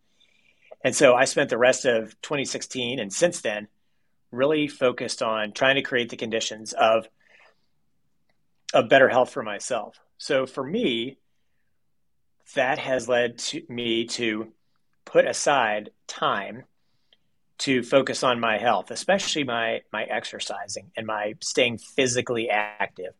And 0.83 0.93
so 0.93 1.15
I 1.15 1.23
spent 1.23 1.49
the 1.49 1.57
rest 1.57 1.85
of 1.85 2.19
2016 2.21 2.99
and 2.99 3.13
since 3.13 3.39
then 3.39 3.69
really 4.29 4.67
focused 4.67 5.23
on 5.23 5.53
trying 5.53 5.75
to 5.75 5.81
create 5.81 6.09
the 6.09 6.17
conditions 6.17 6.73
of 6.73 7.07
a 8.73 8.83
better 8.83 9.07
health 9.07 9.29
for 9.29 9.43
myself. 9.43 9.97
So 10.17 10.45
for 10.45 10.61
me, 10.61 11.19
that 12.53 12.79
has 12.79 13.07
led 13.07 13.37
to 13.37 13.61
me 13.69 14.07
to 14.07 14.51
put 15.05 15.25
aside 15.25 15.91
time 16.05 16.65
to 17.59 17.81
focus 17.81 18.23
on 18.23 18.41
my 18.41 18.57
health, 18.57 18.91
especially 18.91 19.45
my 19.45 19.83
my 19.93 20.03
exercising 20.03 20.91
and 20.97 21.07
my 21.07 21.35
staying 21.39 21.77
physically 21.77 22.49
active. 22.49 23.13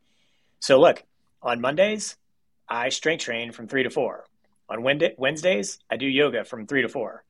So 0.60 0.82
look, 0.82 1.02
on 1.42 1.62
Mondays, 1.62 2.18
I 2.68 2.90
strength 2.90 3.24
train 3.24 3.52
from 3.52 3.68
three 3.68 3.84
to 3.84 3.90
four. 3.90 4.26
On 4.70 4.82
Wednesdays, 4.82 5.80
I 5.90 5.98
do 5.98 6.08
yoga 6.08 6.46
from 6.46 6.66
three 6.66 6.82
to 6.82 6.90
four. 6.90 7.24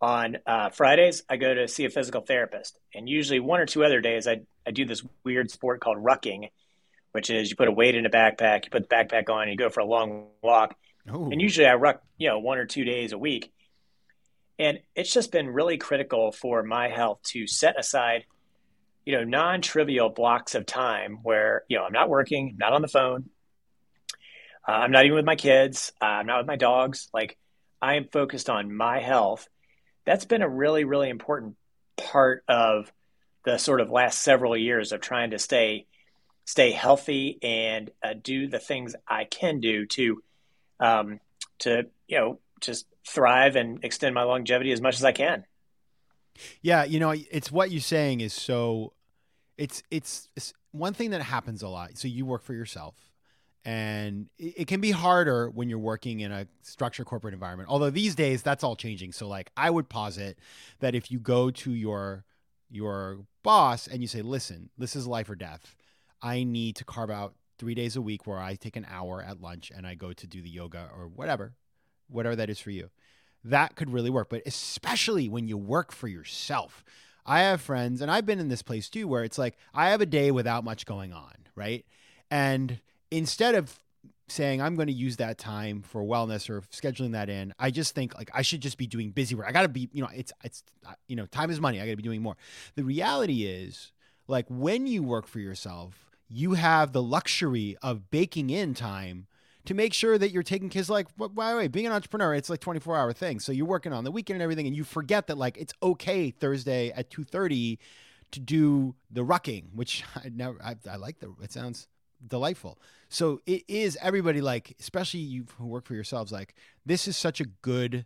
On 0.00 0.36
uh, 0.46 0.68
Fridays, 0.68 1.22
I 1.28 1.36
go 1.36 1.54
to 1.54 1.68
see 1.68 1.86
a 1.86 1.90
physical 1.90 2.20
therapist, 2.20 2.78
and 2.94 3.08
usually 3.08 3.40
one 3.40 3.60
or 3.60 3.66
two 3.66 3.84
other 3.84 4.00
days, 4.00 4.28
I 4.28 4.42
I 4.66 4.72
do 4.72 4.84
this 4.84 5.02
weird 5.24 5.50
sport 5.50 5.80
called 5.80 5.98
rucking, 5.98 6.50
which 7.12 7.30
is 7.30 7.48
you 7.48 7.56
put 7.56 7.68
a 7.68 7.72
weight 7.72 7.94
in 7.94 8.04
a 8.04 8.10
backpack, 8.10 8.64
you 8.64 8.70
put 8.70 8.88
the 8.88 8.94
backpack 8.94 9.30
on, 9.30 9.42
and 9.42 9.50
you 9.52 9.56
go 9.56 9.70
for 9.70 9.80
a 9.80 9.86
long 9.86 10.26
walk. 10.42 10.76
Ooh. 11.08 11.30
And 11.30 11.40
usually 11.40 11.66
I 11.66 11.76
ruck, 11.76 12.02
you 12.18 12.28
know, 12.28 12.40
one 12.40 12.58
or 12.58 12.66
two 12.66 12.84
days 12.84 13.12
a 13.12 13.18
week. 13.18 13.52
And 14.58 14.80
it's 14.94 15.12
just 15.12 15.32
been 15.32 15.48
really 15.48 15.78
critical 15.78 16.32
for 16.32 16.62
my 16.62 16.88
health 16.88 17.20
to 17.28 17.46
set 17.46 17.78
aside, 17.78 18.24
you 19.04 19.16
know, 19.16 19.22
non-trivial 19.22 20.08
blocks 20.08 20.54
of 20.54 20.66
time 20.66 21.20
where, 21.22 21.62
you 21.68 21.78
know, 21.78 21.84
I'm 21.84 21.92
not 21.92 22.08
working, 22.08 22.56
not 22.58 22.72
on 22.72 22.82
the 22.82 22.88
phone. 22.88 23.30
Uh, 24.66 24.72
I'm 24.72 24.90
not 24.90 25.04
even 25.04 25.16
with 25.16 25.24
my 25.24 25.36
kids. 25.36 25.92
Uh, 26.00 26.06
I'm 26.06 26.26
not 26.26 26.38
with 26.38 26.46
my 26.46 26.56
dogs. 26.56 27.08
Like 27.14 27.36
I 27.80 27.94
am 27.94 28.08
focused 28.10 28.50
on 28.50 28.74
my 28.74 29.00
health. 29.00 29.48
That's 30.04 30.24
been 30.24 30.42
a 30.42 30.48
really, 30.48 30.84
really 30.84 31.08
important 31.08 31.56
part 31.96 32.44
of 32.48 32.92
the 33.44 33.58
sort 33.58 33.80
of 33.80 33.90
last 33.90 34.22
several 34.22 34.56
years 34.56 34.92
of 34.92 35.00
trying 35.00 35.30
to 35.30 35.38
stay 35.38 35.86
stay 36.44 36.70
healthy 36.70 37.38
and 37.42 37.90
uh, 38.02 38.14
do 38.20 38.46
the 38.48 38.58
things 38.58 38.94
I 39.06 39.24
can 39.24 39.60
do 39.60 39.86
to 39.86 40.22
um, 40.80 41.20
to 41.60 41.86
you 42.08 42.18
know 42.18 42.38
just 42.60 42.86
thrive 43.06 43.56
and 43.56 43.84
extend 43.84 44.14
my 44.14 44.22
longevity 44.22 44.72
as 44.72 44.80
much 44.80 44.96
as 44.96 45.04
I 45.04 45.12
can. 45.12 45.44
Yeah, 46.60 46.84
you 46.84 47.00
know, 47.00 47.10
it's 47.10 47.50
what 47.50 47.70
you're 47.70 47.80
saying 47.80 48.20
is 48.20 48.32
so. 48.32 48.92
It's 49.56 49.82
it's, 49.90 50.28
it's 50.36 50.52
one 50.72 50.92
thing 50.92 51.10
that 51.10 51.22
happens 51.22 51.62
a 51.62 51.68
lot. 51.68 51.96
So 51.96 52.08
you 52.08 52.26
work 52.26 52.42
for 52.42 52.52
yourself, 52.52 53.05
and 53.66 54.28
it, 54.38 54.68
can 54.68 54.80
be 54.80 54.92
harder 54.92 55.50
when 55.50 55.68
you're 55.68 55.80
working 55.80 56.20
in 56.20 56.30
a 56.30 56.46
structured 56.62 57.04
corporate 57.04 57.34
environment. 57.34 57.68
Although 57.68 57.90
these 57.90 58.14
days 58.14 58.40
that's 58.40 58.62
all 58.62 58.76
changing. 58.76 59.10
So 59.10 59.26
like 59.26 59.50
I 59.56 59.70
would 59.70 59.88
posit 59.88 60.38
that 60.78 60.94
if 60.94 61.10
you 61.10 61.18
go 61.18 61.50
to 61.50 61.72
your 61.72 62.24
your 62.70 63.26
boss 63.42 63.88
and 63.88 64.00
you 64.00 64.06
say, 64.06 64.22
"Listen, 64.22 64.70
this 64.78 64.94
is 64.94 65.06
life 65.06 65.28
or 65.28 65.34
death." 65.34 65.74
I 66.22 66.44
need 66.44 66.76
to 66.76 66.84
carve 66.84 67.10
out 67.10 67.34
three 67.58 67.74
days 67.74 67.96
a 67.96 68.00
week 68.00 68.26
where 68.26 68.38
I 68.38 68.54
take 68.54 68.76
an 68.76 68.86
hour 68.88 69.20
at 69.20 69.40
lunch 69.40 69.72
and 69.74 69.84
I 69.84 69.94
go 69.96 70.12
to 70.12 70.26
do 70.26 70.40
the 70.40 70.48
yoga 70.48 70.88
or 70.96 71.08
whatever, 71.08 71.54
whatever 72.08 72.36
that 72.36 72.48
is 72.48 72.60
for 72.60 72.70
you. 72.70 72.90
That 73.42 73.74
could 73.74 73.90
really 73.90 74.10
work. 74.10 74.28
But 74.30 74.42
especially 74.46 75.28
when 75.28 75.48
you 75.48 75.58
work 75.58 75.90
for 75.92 76.06
yourself. 76.06 76.84
I 77.28 77.40
have 77.40 77.60
friends, 77.60 78.00
and 78.00 78.08
I've 78.08 78.24
been 78.24 78.38
in 78.38 78.48
this 78.48 78.62
place 78.62 78.88
too, 78.88 79.08
where 79.08 79.24
it's 79.24 79.36
like 79.36 79.56
I 79.74 79.90
have 79.90 80.00
a 80.00 80.06
day 80.06 80.30
without 80.30 80.62
much 80.62 80.86
going 80.86 81.12
on, 81.12 81.34
right? 81.56 81.84
And 82.30 82.78
instead 83.10 83.54
of 83.54 83.78
saying 84.28 84.60
I'm 84.60 84.74
going 84.74 84.88
to 84.88 84.92
use 84.92 85.16
that 85.16 85.38
time 85.38 85.82
for 85.82 86.02
wellness 86.02 86.50
or 86.50 86.62
scheduling 86.72 87.12
that 87.12 87.28
in, 87.28 87.54
I 87.58 87.70
just 87.70 87.94
think 87.94 88.16
like 88.16 88.30
I 88.34 88.42
should 88.42 88.60
just 88.60 88.78
be 88.78 88.86
doing 88.86 89.10
busy 89.10 89.34
work. 89.34 89.46
I 89.46 89.52
got 89.52 89.62
to 89.62 89.68
be, 89.68 89.88
you 89.92 90.02
know, 90.02 90.10
it's 90.14 90.32
it's 90.42 90.62
uh, 90.86 90.92
you 91.08 91.16
know, 91.16 91.26
time 91.26 91.50
is 91.50 91.60
money. 91.60 91.80
I 91.80 91.84
got 91.84 91.92
to 91.92 91.96
be 91.96 92.02
doing 92.02 92.22
more. 92.22 92.36
The 92.74 92.84
reality 92.84 93.44
is 93.44 93.92
like 94.26 94.46
when 94.48 94.86
you 94.86 95.02
work 95.02 95.26
for 95.26 95.38
yourself, 95.38 96.10
you 96.28 96.54
have 96.54 96.92
the 96.92 97.02
luxury 97.02 97.76
of 97.82 98.10
baking 98.10 98.50
in 98.50 98.74
time 98.74 99.26
to 99.66 99.74
make 99.74 99.92
sure 99.92 100.16
that 100.16 100.30
you're 100.30 100.42
taking 100.42 100.68
kids 100.68 100.88
like 100.88 101.08
by 101.16 101.50
the 101.50 101.56
way 101.56 101.68
being 101.68 101.86
an 101.86 101.92
entrepreneur 101.92 102.34
it's 102.34 102.48
like 102.48 102.60
24 102.60 102.96
hour 102.96 103.12
thing 103.12 103.40
so 103.40 103.50
you're 103.50 103.66
working 103.66 103.92
on 103.92 104.04
the 104.04 104.12
weekend 104.12 104.36
and 104.36 104.42
everything 104.42 104.66
and 104.66 104.76
you 104.76 104.84
forget 104.84 105.26
that 105.26 105.36
like 105.36 105.56
it's 105.58 105.72
okay 105.82 106.30
thursday 106.30 106.90
at 106.92 107.10
2.30 107.10 107.78
to 108.30 108.40
do 108.40 108.94
the 109.10 109.22
rucking 109.22 109.64
which 109.74 110.04
i 110.16 110.28
never 110.32 110.56
i, 110.62 110.76
I 110.88 110.96
like 110.96 111.18
the 111.18 111.34
it 111.42 111.52
sounds 111.52 111.88
delightful 112.26 112.78
so 113.08 113.40
it 113.46 113.62
is 113.68 113.98
everybody 114.00 114.40
like 114.40 114.76
especially 114.80 115.20
you 115.20 115.44
who 115.58 115.66
work 115.66 115.84
for 115.84 115.94
yourselves 115.94 116.32
like 116.32 116.54
this 116.84 117.08
is 117.08 117.16
such 117.16 117.40
a 117.40 117.44
good 117.62 118.04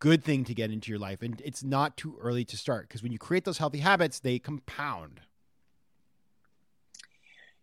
good 0.00 0.22
thing 0.22 0.44
to 0.44 0.54
get 0.54 0.70
into 0.70 0.90
your 0.90 0.98
life 0.98 1.22
and 1.22 1.40
it's 1.44 1.62
not 1.62 1.96
too 1.96 2.16
early 2.20 2.44
to 2.44 2.56
start 2.56 2.88
because 2.88 3.02
when 3.02 3.12
you 3.12 3.18
create 3.18 3.44
those 3.44 3.58
healthy 3.58 3.78
habits 3.78 4.20
they 4.20 4.38
compound 4.38 5.20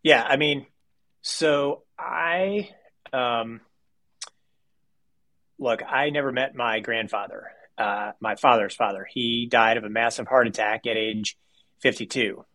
yeah, 0.06 0.22
I 0.22 0.38
mean, 0.38 0.68
so 1.24 1.82
I 1.98 2.70
um, 3.12 3.62
look, 5.58 5.82
I 5.82 6.12
never 6.12 6.32
met 6.32 6.54
my 6.54 6.80
grandfather, 6.80 7.48
uh, 7.76 8.12
my 8.20 8.36
father's 8.36 8.76
father. 8.76 9.08
He 9.12 9.48
died 9.50 9.78
of 9.78 9.84
a 9.84 9.90
massive 9.90 10.28
heart 10.28 10.46
attack 10.46 10.86
at 10.86 10.96
age 10.96 11.40
52. 11.82 12.46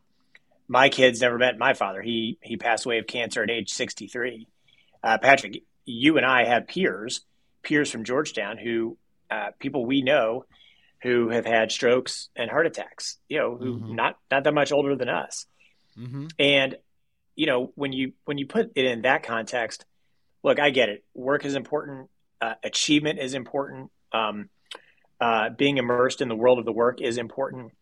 My 0.71 0.89
kids 0.89 1.21
never 1.21 1.37
met 1.37 1.59
my 1.59 1.75
father. 1.75 2.01
He 2.01 2.39
he 2.43 2.57
passed 2.57 2.87
away 2.87 2.99
of 2.99 3.07
cancer 3.09 3.43
at 3.43 3.51
age 3.51 3.71
63. 3.71 4.47
Uh, 5.03 5.19
Patrick, 5.19 5.65
you 5.85 6.17
and 6.17 6.25
I 6.25 6.45
have 6.45 6.69
peers, 6.69 7.23
peers 7.63 7.91
from 7.91 8.05
Georgetown, 8.05 8.57
who 8.57 8.97
uh, 9.31 9.51
people 9.59 9.85
we 9.85 10.03
know 10.03 10.45
who 11.03 11.31
have 11.31 11.45
had 11.45 11.73
strokes 11.73 12.29
and 12.37 12.49
heart 12.49 12.67
attacks. 12.67 13.19
You 13.29 13.39
know, 13.39 13.57
who 13.57 13.79
mm-hmm. 13.79 13.97
not 13.97 14.17
not 14.31 14.45
that 14.45 14.55
much 14.55 14.71
older 14.71 14.95
than 14.95 15.09
us. 15.09 15.47
Mm-hmm. 15.99 16.29
And 16.39 16.77
you 17.35 17.47
know 17.47 17.73
when 17.75 17.93
you 17.93 18.13
when 18.25 18.39
you 18.39 18.47
put 18.47 18.71
it 18.77 18.85
in 18.85 19.03
that 19.03 19.25
context 19.25 19.85
look, 20.43 20.61
I 20.61 20.71
get 20.71 20.89
it. 20.89 21.05
Work 21.15 21.45
is 21.45 21.55
important. 21.55 22.09
Uh, 22.41 22.55
achievement 22.63 23.19
is 23.19 23.35
important. 23.35 23.91
Um, 24.13 24.49
uh, 25.21 25.51
being 25.51 25.79
immersed 25.79 26.21
in 26.21 26.29
the 26.29 26.37
world 26.37 26.59
of 26.59 26.65
the 26.65 26.73
work 26.73 27.01
is 27.01 27.19
important. 27.19 27.73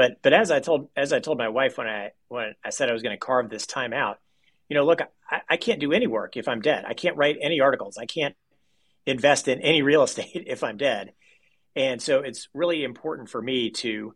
But 0.00 0.22
but 0.22 0.32
as 0.32 0.50
I 0.50 0.60
told 0.60 0.88
as 0.96 1.12
I 1.12 1.20
told 1.20 1.36
my 1.36 1.50
wife 1.50 1.76
when 1.76 1.86
I 1.86 2.12
when 2.28 2.54
I 2.64 2.70
said 2.70 2.88
I 2.88 2.94
was 2.94 3.02
going 3.02 3.14
to 3.14 3.20
carve 3.20 3.50
this 3.50 3.66
time 3.66 3.92
out, 3.92 4.18
you 4.66 4.74
know, 4.74 4.86
look, 4.86 5.02
I, 5.30 5.42
I 5.46 5.56
can't 5.58 5.78
do 5.78 5.92
any 5.92 6.06
work 6.06 6.38
if 6.38 6.48
I'm 6.48 6.62
dead. 6.62 6.86
I 6.88 6.94
can't 6.94 7.18
write 7.18 7.36
any 7.38 7.60
articles. 7.60 7.98
I 7.98 8.06
can't 8.06 8.34
invest 9.04 9.46
in 9.46 9.60
any 9.60 9.82
real 9.82 10.02
estate 10.04 10.44
if 10.46 10.64
I'm 10.64 10.78
dead. 10.78 11.12
And 11.76 12.00
so 12.00 12.20
it's 12.20 12.48
really 12.54 12.82
important 12.82 13.28
for 13.28 13.42
me 13.42 13.72
to 13.72 14.14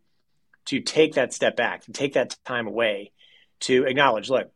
to 0.69 0.79
take 0.79 1.13
that 1.13 1.33
step 1.33 1.55
back, 1.55 1.83
to 1.83 1.91
take 1.91 2.13
that 2.13 2.35
time 2.45 2.65
away, 2.65 3.11
to 3.59 3.83
acknowledge, 3.83 4.27
look, 4.27 4.51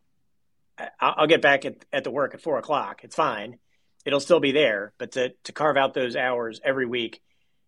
I'll 1.00 1.28
get 1.28 1.44
back 1.44 1.64
at, 1.64 1.76
at 1.94 2.06
the 2.06 2.10
work 2.10 2.34
at 2.34 2.42
four 2.42 2.58
o'clock. 2.58 3.02
It's 3.04 3.16
fine. 3.16 3.60
It'll 4.04 4.20
still 4.20 4.40
be 4.40 4.52
there, 4.52 4.94
but 4.98 5.12
to, 5.12 5.36
to 5.44 5.52
carve 5.52 5.78
out 5.78 5.94
those 5.94 6.16
hours 6.16 6.60
every 6.66 6.88
week 6.88 7.22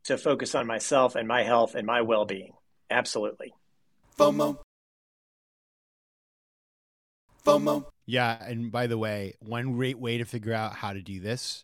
to 0.05 0.17
focus 0.17 0.55
on 0.55 0.65
myself 0.65 1.15
and 1.15 1.27
my 1.27 1.43
health 1.43 1.75
and 1.75 1.85
my 1.85 2.01
well 2.01 2.25
being. 2.25 2.53
Absolutely. 2.91 3.53
FOMO. 4.17 4.57
FOMO. 7.45 7.85
Yeah. 8.05 8.37
And 8.43 8.71
by 8.71 8.87
the 8.87 8.97
way, 8.97 9.33
one 9.39 9.73
great 9.73 9.97
way 9.97 10.17
to 10.17 10.25
figure 10.25 10.53
out 10.53 10.73
how 10.73 10.93
to 10.93 11.01
do 11.01 11.19
this 11.19 11.63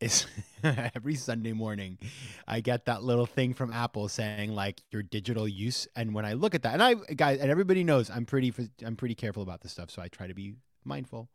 is 0.00 0.26
every 0.94 1.14
Sunday 1.14 1.52
morning, 1.52 1.98
I 2.46 2.60
get 2.60 2.84
that 2.86 3.02
little 3.02 3.26
thing 3.26 3.54
from 3.54 3.72
Apple 3.72 4.08
saying 4.08 4.54
like 4.54 4.82
your 4.90 5.02
digital 5.02 5.48
use. 5.48 5.88
And 5.96 6.14
when 6.14 6.26
I 6.26 6.34
look 6.34 6.54
at 6.54 6.62
that, 6.62 6.74
and 6.74 6.82
I 6.82 6.94
guys 6.94 7.40
and 7.40 7.50
everybody 7.50 7.82
knows 7.82 8.10
I'm 8.10 8.26
pretty 8.26 8.52
I'm 8.84 8.96
pretty 8.96 9.14
careful 9.14 9.42
about 9.42 9.62
this 9.62 9.72
stuff, 9.72 9.90
so 9.90 10.02
I 10.02 10.08
try 10.08 10.26
to 10.26 10.34
be 10.34 10.54
mindful. 10.84 11.30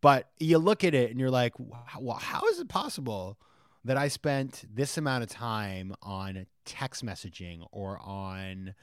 But 0.00 0.30
you 0.38 0.58
look 0.58 0.84
at 0.84 0.94
it 0.94 1.10
and 1.10 1.20
you're 1.20 1.30
like, 1.30 1.54
well, 2.00 2.16
how 2.16 2.46
is 2.48 2.60
it 2.60 2.68
possible 2.68 3.38
that 3.88 3.96
I 3.96 4.08
spent 4.08 4.64
this 4.72 4.96
amount 4.96 5.24
of 5.24 5.30
time 5.30 5.94
on 6.02 6.46
text 6.64 7.04
messaging 7.04 7.66
or 7.72 7.98
on 7.98 8.74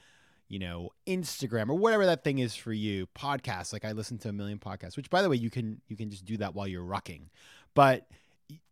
you 0.48 0.58
know 0.60 0.90
instagram 1.08 1.68
or 1.68 1.74
whatever 1.74 2.06
that 2.06 2.22
thing 2.22 2.38
is 2.38 2.54
for 2.54 2.72
you 2.72 3.08
podcasts 3.18 3.72
like 3.72 3.84
i 3.84 3.90
listen 3.90 4.16
to 4.16 4.28
a 4.28 4.32
million 4.32 4.60
podcasts 4.60 4.96
which 4.96 5.10
by 5.10 5.20
the 5.20 5.28
way 5.28 5.34
you 5.34 5.50
can 5.50 5.80
you 5.88 5.96
can 5.96 6.08
just 6.08 6.24
do 6.24 6.36
that 6.36 6.54
while 6.54 6.68
you're 6.68 6.84
rucking 6.84 7.22
but 7.74 8.08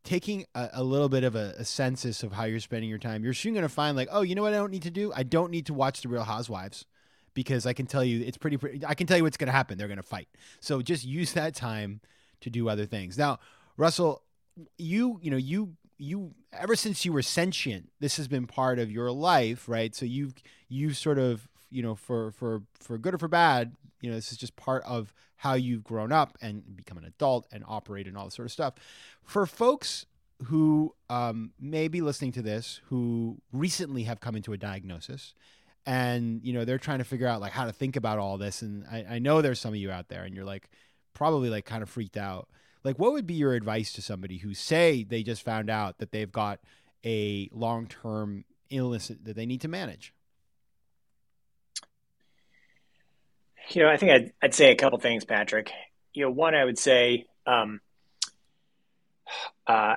taking 0.05 0.45
a, 0.55 0.71
a, 0.75 0.85
little 0.85 1.09
bit 1.09 1.25
of 1.25 1.35
a, 1.35 1.55
a, 1.59 1.65
census 1.65 2.23
of 2.23 2.33
how 2.33 2.45
you're 2.45 2.61
spending 2.61 2.89
your 2.89 2.99
time, 2.99 3.25
you're 3.25 3.35
soon 3.35 3.55
going 3.55 3.63
to 3.63 3.69
find 3.69 3.97
like, 3.97 4.09
oh, 4.13 4.23
you 4.23 4.35
know 4.35 4.43
what 4.43 4.53
I 4.53 4.57
don't 4.57 4.71
need 4.71 4.83
to 4.83 4.91
do? 4.91 5.13
I 5.15 5.23
don't 5.23 5.51
need 5.51 5.67
to 5.67 5.75
watch 5.75 6.03
the 6.03 6.09
Real 6.09 6.23
Housewives 6.23 6.87
because 7.35 7.67
I 7.67 7.73
can 7.73 7.87
tell 7.87 8.05
you 8.05 8.25
it's 8.25 8.39
pretty. 8.39 8.57
pretty 8.57 8.85
I 8.87 8.95
can 8.95 9.07
tell 9.07 9.17
you 9.17 9.25
what's 9.25 9.37
going 9.37 9.49
to 9.49 9.53
happen. 9.53 9.77
They're 9.77 9.89
going 9.89 9.97
to 9.97 10.03
fight. 10.03 10.29
So 10.61 10.81
just 10.83 11.05
use 11.05 11.33
that 11.33 11.55
time 11.55 12.01
to 12.41 12.51
do 12.51 12.69
other 12.69 12.87
things. 12.87 13.19
Now, 13.19 13.41
Russell, 13.77 14.23
you 14.79 15.19
you 15.21 15.31
know 15.31 15.37
you 15.37 15.75
you 15.99 16.35
ever 16.53 16.77
since 16.77 17.05
you 17.05 17.13
were 17.13 17.23
sentient, 17.23 17.91
this 18.01 18.17
has 18.17 18.29
been 18.29 18.47
part 18.47 18.79
of 18.79 18.91
your 18.91 19.11
life, 19.11 19.69
right? 19.69 19.95
So 19.95 20.05
you've 20.05 20.35
you've 20.69 20.97
sort 20.97 21.19
of 21.19 21.49
you 21.71 21.83
know 21.83 21.95
for 21.95 22.33
for 22.33 22.63
for 22.79 22.99
good 22.99 23.15
or 23.15 23.19
for 23.19 23.29
bad, 23.29 23.75
you 24.01 24.11
know 24.11 24.17
this 24.17 24.33
is 24.33 24.39
just 24.39 24.57
part 24.57 24.83
of 24.85 25.13
how 25.37 25.55
you've 25.55 25.85
grown 25.85 26.13
up 26.13 26.39
and 26.41 26.77
become 26.77 26.97
an 26.99 27.05
adult 27.05 27.47
and 27.53 27.65
operate 27.67 28.07
and 28.07 28.17
all 28.17 28.25
this 28.25 28.35
sort 28.35 28.47
of 28.47 28.53
stuff. 28.53 28.75
For 29.23 29.47
folks 29.47 30.07
who 30.45 30.95
um, 31.09 31.53
may 31.61 31.89
be 31.89 32.01
listening 32.01 32.33
to 32.33 32.43
this 32.43 32.81
who 32.87 33.39
recently 33.53 34.05
have 34.05 34.21
come 34.21 34.37
into 34.37 34.53
a 34.53 34.57
diagnosis 34.57 35.35
and 35.87 36.41
you 36.43 36.53
know 36.53 36.65
they're 36.65 36.79
trying 36.79 36.99
to 36.99 37.05
figure 37.05 37.27
out 37.27 37.41
like 37.41 37.53
how 37.53 37.65
to 37.65 37.73
think 37.73 37.97
about 37.97 38.19
all 38.19 38.37
this 38.39 38.63
and 38.63 38.85
I, 38.91 39.05
I 39.11 39.19
know 39.19 39.43
there's 39.43 39.61
some 39.61 39.73
of 39.73 39.77
you 39.77 39.91
out 39.91 40.09
there 40.09 40.25
and 40.25 40.35
you're 40.35 40.45
like 40.45 40.69
probably 41.13 41.51
like 41.51 41.65
kind 41.65 41.83
of 41.83 41.89
freaked 41.89 42.17
out 42.17 42.49
like 42.85 42.99
what 42.99 43.13
would 43.13 43.27
be 43.27 43.35
your 43.35 43.55
advice 43.55 43.93
to 43.95 44.03
somebody 44.03 44.39
who 44.39 44.55
say 44.55 45.03
they 45.03 45.23
just 45.23 45.43
found 45.43 45.71
out 45.71 45.99
that 45.99 46.13
they've 46.13 46.33
got 46.33 46.61
a 47.05 47.49
long-term 47.53 48.45
illness 48.71 49.09
that 49.09 49.37
they 49.37 49.47
need 49.47 49.61
to 49.63 49.69
manage 49.69 50.15
You 53.71 53.83
know, 53.83 53.89
I 53.89 53.97
think 53.97 54.13
I'd, 54.13 54.33
I'd 54.43 54.55
say 54.55 54.71
a 54.71 54.77
couple 54.77 54.99
things, 54.99 55.25
Patrick. 55.25 55.71
You 56.13 56.25
know, 56.25 56.31
one, 56.31 56.55
I 56.55 56.65
would 56.65 56.79
say, 56.79 57.27
um, 57.47 57.81
uh, 59.67 59.97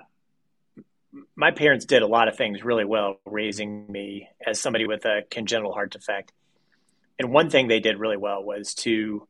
my 1.35 1.51
parents 1.51 1.85
did 1.85 2.01
a 2.01 2.07
lot 2.07 2.27
of 2.27 2.37
things 2.37 2.63
really 2.63 2.85
well 2.85 3.19
raising 3.25 3.91
me 3.91 4.29
as 4.45 4.59
somebody 4.59 4.85
with 4.85 5.05
a 5.05 5.23
congenital 5.29 5.73
heart 5.73 5.91
defect. 5.91 6.31
And 7.19 7.31
one 7.31 7.49
thing 7.49 7.67
they 7.67 7.79
did 7.79 7.99
really 7.99 8.17
well 8.17 8.43
was 8.43 8.73
to 8.75 9.27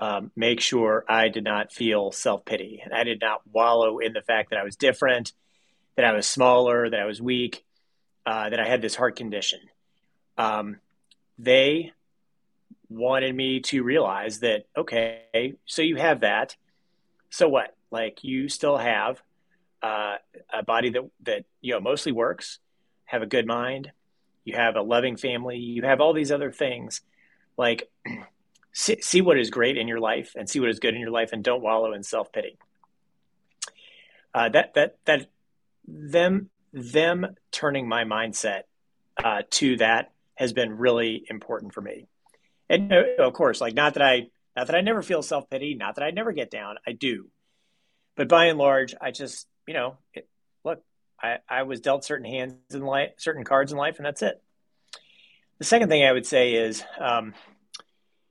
um, 0.00 0.32
make 0.34 0.60
sure 0.60 1.04
I 1.06 1.28
did 1.28 1.44
not 1.44 1.72
feel 1.72 2.10
self 2.10 2.44
pity 2.44 2.80
and 2.82 2.92
I 2.94 3.04
did 3.04 3.20
not 3.20 3.42
wallow 3.52 3.98
in 3.98 4.14
the 4.14 4.22
fact 4.22 4.50
that 4.50 4.58
I 4.58 4.64
was 4.64 4.74
different, 4.76 5.32
that 5.96 6.06
I 6.06 6.12
was 6.12 6.26
smaller, 6.26 6.88
that 6.88 6.98
I 6.98 7.04
was 7.04 7.20
weak, 7.20 7.64
uh, 8.24 8.48
that 8.48 8.58
I 8.58 8.66
had 8.66 8.80
this 8.80 8.96
heart 8.96 9.16
condition. 9.16 9.60
Um, 10.38 10.78
they 11.38 11.92
wanted 12.88 13.34
me 13.34 13.60
to 13.60 13.82
realize 13.82 14.40
that 14.40 14.64
okay, 14.76 15.54
so 15.66 15.82
you 15.82 15.96
have 15.96 16.20
that. 16.20 16.56
So 17.28 17.48
what? 17.48 17.76
Like 17.90 18.24
you 18.24 18.48
still 18.48 18.78
have 18.78 19.22
uh, 19.82 20.16
a 20.52 20.62
body 20.62 20.90
that 20.90 21.02
that 21.24 21.44
you 21.60 21.74
know 21.74 21.80
mostly 21.80 22.12
works, 22.12 22.58
have 23.04 23.20
a 23.20 23.26
good 23.26 23.46
mind, 23.46 23.92
you 24.44 24.54
have 24.54 24.76
a 24.76 24.82
loving 24.82 25.16
family, 25.16 25.58
you 25.58 25.82
have 25.82 26.00
all 26.00 26.14
these 26.14 26.32
other 26.32 26.50
things. 26.50 27.02
Like 27.58 27.90
see, 28.72 29.00
see 29.00 29.20
what 29.20 29.38
is 29.38 29.50
great 29.50 29.76
in 29.76 29.88
your 29.88 30.00
life 30.00 30.32
and 30.36 30.48
see 30.48 30.60
what 30.60 30.68
is 30.68 30.78
good 30.78 30.94
in 30.94 31.00
your 31.00 31.10
life, 31.10 31.30
and 31.32 31.44
don't 31.44 31.62
wallow 31.62 31.92
in 31.92 32.02
self 32.02 32.32
pity. 32.32 32.58
Uh, 34.34 34.48
that 34.50 34.74
that 34.74 34.96
that 35.06 35.26
them 35.86 36.50
them 36.72 37.26
turning 37.50 37.88
my 37.88 38.04
mindset 38.04 38.62
uh, 39.22 39.42
to 39.50 39.76
that 39.78 40.12
has 40.34 40.52
been 40.52 40.78
really 40.78 41.24
important 41.28 41.74
for 41.74 41.80
me 41.80 42.06
and 42.70 42.92
of 42.92 43.32
course, 43.32 43.60
like 43.60 43.74
not 43.74 43.94
that 43.94 44.02
I 44.02 44.28
not 44.56 44.68
that 44.68 44.76
I 44.76 44.80
never 44.80 45.02
feel 45.02 45.22
self 45.22 45.50
pity, 45.50 45.74
not 45.74 45.96
that 45.96 46.04
I 46.04 46.12
never 46.12 46.32
get 46.32 46.50
down, 46.50 46.76
I 46.86 46.92
do, 46.92 47.28
but 48.16 48.28
by 48.28 48.46
and 48.46 48.58
large, 48.58 48.94
I 48.98 49.10
just 49.10 49.46
you 49.66 49.74
know 49.74 49.98
it, 50.14 50.28
look, 50.64 50.82
I 51.20 51.38
I 51.48 51.64
was 51.64 51.80
dealt 51.80 52.04
certain 52.04 52.24
hands 52.24 52.54
in 52.72 52.82
life, 52.82 53.10
certain 53.18 53.44
cards 53.44 53.72
in 53.72 53.78
life, 53.78 53.96
and 53.96 54.06
that's 54.06 54.22
it. 54.22 54.40
The 55.58 55.64
second 55.64 55.88
thing 55.88 56.04
I 56.04 56.12
would 56.12 56.26
say 56.26 56.54
is. 56.54 56.82
Um, 56.98 57.34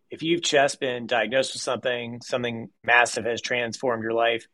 if 0.10 0.24
you've 0.24 0.41
just 0.41 0.80
been 0.80 1.08
diagnosed 1.08 1.54
with 1.54 1.62
something, 1.62 2.22
something 2.22 2.69
massive 2.84 3.26
has 3.26 3.41
transformed 3.41 4.04
your 4.04 4.13
life, 4.13 4.48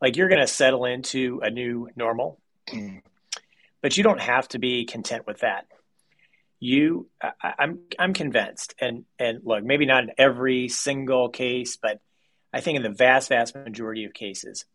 like 0.00 0.16
you're 0.16 0.28
going 0.28 0.40
to 0.40 0.46
settle 0.46 0.84
into 0.84 1.40
a 1.42 1.50
new 1.50 1.88
normal. 1.96 2.40
Mm-hmm. 2.68 2.98
but 3.82 3.96
you 3.96 4.04
don't 4.04 4.20
have 4.20 4.46
to 4.48 4.60
be 4.60 4.84
content 4.84 5.26
with 5.26 5.40
that. 5.40 5.66
You 6.60 7.08
I, 7.20 7.32
I'm 7.58 7.80
I'm 7.98 8.12
convinced 8.12 8.74
and 8.80 9.04
and 9.18 9.40
look 9.42 9.64
maybe 9.64 9.86
not 9.86 10.04
in 10.04 10.10
every 10.18 10.68
single 10.68 11.30
case 11.30 11.78
but 11.78 12.00
I 12.52 12.60
think 12.60 12.76
in 12.76 12.82
the 12.82 12.90
vast 12.90 13.30
vast 13.30 13.56
majority 13.56 14.04
of 14.04 14.12
cases 14.12 14.66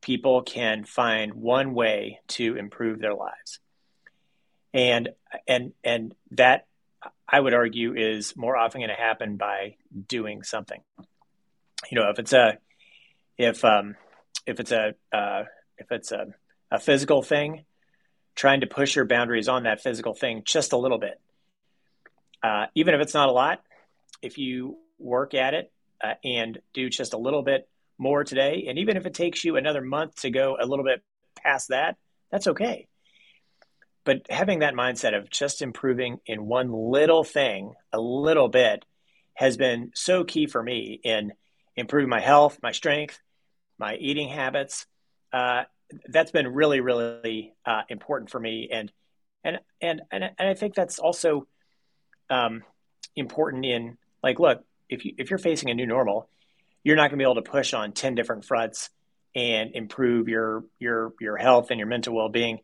people 0.00 0.42
can 0.42 0.84
find 0.84 1.34
one 1.34 1.74
way 1.74 2.20
to 2.28 2.56
improve 2.56 3.00
their 3.00 3.14
lives. 3.14 3.60
And 4.72 5.10
and 5.46 5.72
and 5.82 6.14
that 6.32 6.66
I 7.28 7.38
would 7.38 7.54
argue 7.54 7.94
is 7.94 8.36
more 8.36 8.56
often 8.56 8.80
going 8.80 8.88
to 8.88 8.94
happen 8.94 9.36
by 9.36 9.76
doing 10.08 10.42
something 10.42 10.80
you 11.90 12.00
know 12.00 12.10
if 12.10 12.18
it's 12.18 12.32
a 12.32 12.58
if 13.36 13.64
um 13.64 13.94
if 14.48 14.60
it's 14.60 14.72
a 14.72 14.94
uh, 15.12 15.44
if 15.76 15.92
it's 15.92 16.10
a, 16.10 16.26
a 16.70 16.78
physical 16.78 17.22
thing 17.22 17.64
trying 18.34 18.60
to 18.60 18.66
push 18.66 18.96
your 18.96 19.04
boundaries 19.04 19.48
on 19.48 19.64
that 19.64 19.82
physical 19.82 20.14
thing 20.14 20.42
just 20.44 20.72
a 20.72 20.78
little 20.78 20.98
bit. 20.98 21.20
Uh, 22.42 22.66
even 22.74 22.94
if 22.94 23.00
it's 23.00 23.14
not 23.14 23.28
a 23.28 23.32
lot, 23.32 23.62
if 24.22 24.38
you 24.38 24.78
work 24.98 25.34
at 25.34 25.54
it 25.54 25.72
uh, 26.02 26.14
and 26.24 26.58
do 26.72 26.88
just 26.88 27.14
a 27.14 27.18
little 27.18 27.42
bit 27.42 27.68
more 27.98 28.24
today, 28.24 28.66
and 28.68 28.78
even 28.78 28.96
if 28.96 29.06
it 29.06 29.14
takes 29.14 29.44
you 29.44 29.56
another 29.56 29.82
month 29.82 30.14
to 30.22 30.30
go 30.30 30.56
a 30.60 30.64
little 30.64 30.84
bit 30.84 31.02
past 31.36 31.68
that, 31.68 31.96
that's 32.30 32.46
okay. 32.46 32.86
But 34.08 34.22
having 34.30 34.60
that 34.60 34.72
mindset 34.72 35.14
of 35.14 35.28
just 35.28 35.60
improving 35.60 36.20
in 36.24 36.46
one 36.46 36.72
little 36.72 37.24
thing, 37.24 37.74
a 37.92 38.00
little 38.00 38.48
bit, 38.48 38.86
has 39.34 39.58
been 39.58 39.90
so 39.94 40.24
key 40.24 40.46
for 40.46 40.62
me 40.62 40.98
in 41.04 41.34
improving 41.76 42.08
my 42.08 42.18
health, 42.18 42.58
my 42.62 42.72
strength, 42.72 43.20
my 43.78 43.96
eating 43.96 44.30
habits, 44.30 44.86
uh, 45.30 45.64
that's 46.08 46.30
been 46.30 46.48
really 46.48 46.80
really 46.80 47.52
uh, 47.66 47.82
important 47.90 48.30
for 48.30 48.40
me. 48.40 48.70
And 48.72 48.90
and 49.44 49.58
and 49.82 50.00
and, 50.10 50.24
I 50.38 50.54
think 50.54 50.74
that's 50.74 50.98
also 50.98 51.46
um, 52.30 52.62
important 53.14 53.66
in 53.66 53.98
like 54.22 54.40
look 54.40 54.64
if 54.88 55.04
you 55.04 55.16
if 55.18 55.28
you're 55.28 55.38
facing 55.38 55.68
a 55.68 55.74
new 55.74 55.86
normal 55.86 56.30
you're 56.82 56.96
not 56.96 57.10
going 57.10 57.18
to 57.18 57.24
be 57.26 57.30
able 57.30 57.42
to 57.42 57.42
push 57.42 57.74
on 57.74 57.92
10 57.92 58.14
different 58.14 58.46
fronts 58.46 58.88
and 59.34 59.72
improve 59.74 60.28
your 60.28 60.64
your 60.78 61.12
your 61.20 61.36
health 61.36 61.70
and 61.70 61.78
your 61.78 61.88
mental 61.88 62.14
well-being 62.14 62.60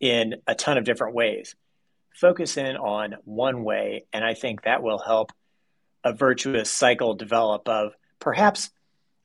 in 0.00 0.36
a 0.46 0.54
ton 0.54 0.78
of 0.78 0.84
different 0.84 1.14
ways 1.14 1.54
focus 2.14 2.56
in 2.56 2.76
on 2.76 3.14
one 3.24 3.64
way 3.64 4.06
and 4.12 4.24
i 4.24 4.34
think 4.34 4.62
that 4.62 4.82
will 4.82 4.98
help 4.98 5.32
a 6.06 6.12
virtuous 6.12 6.70
cycle 6.70 7.14
develop 7.14 7.68
of 7.68 7.92
perhaps 8.20 8.70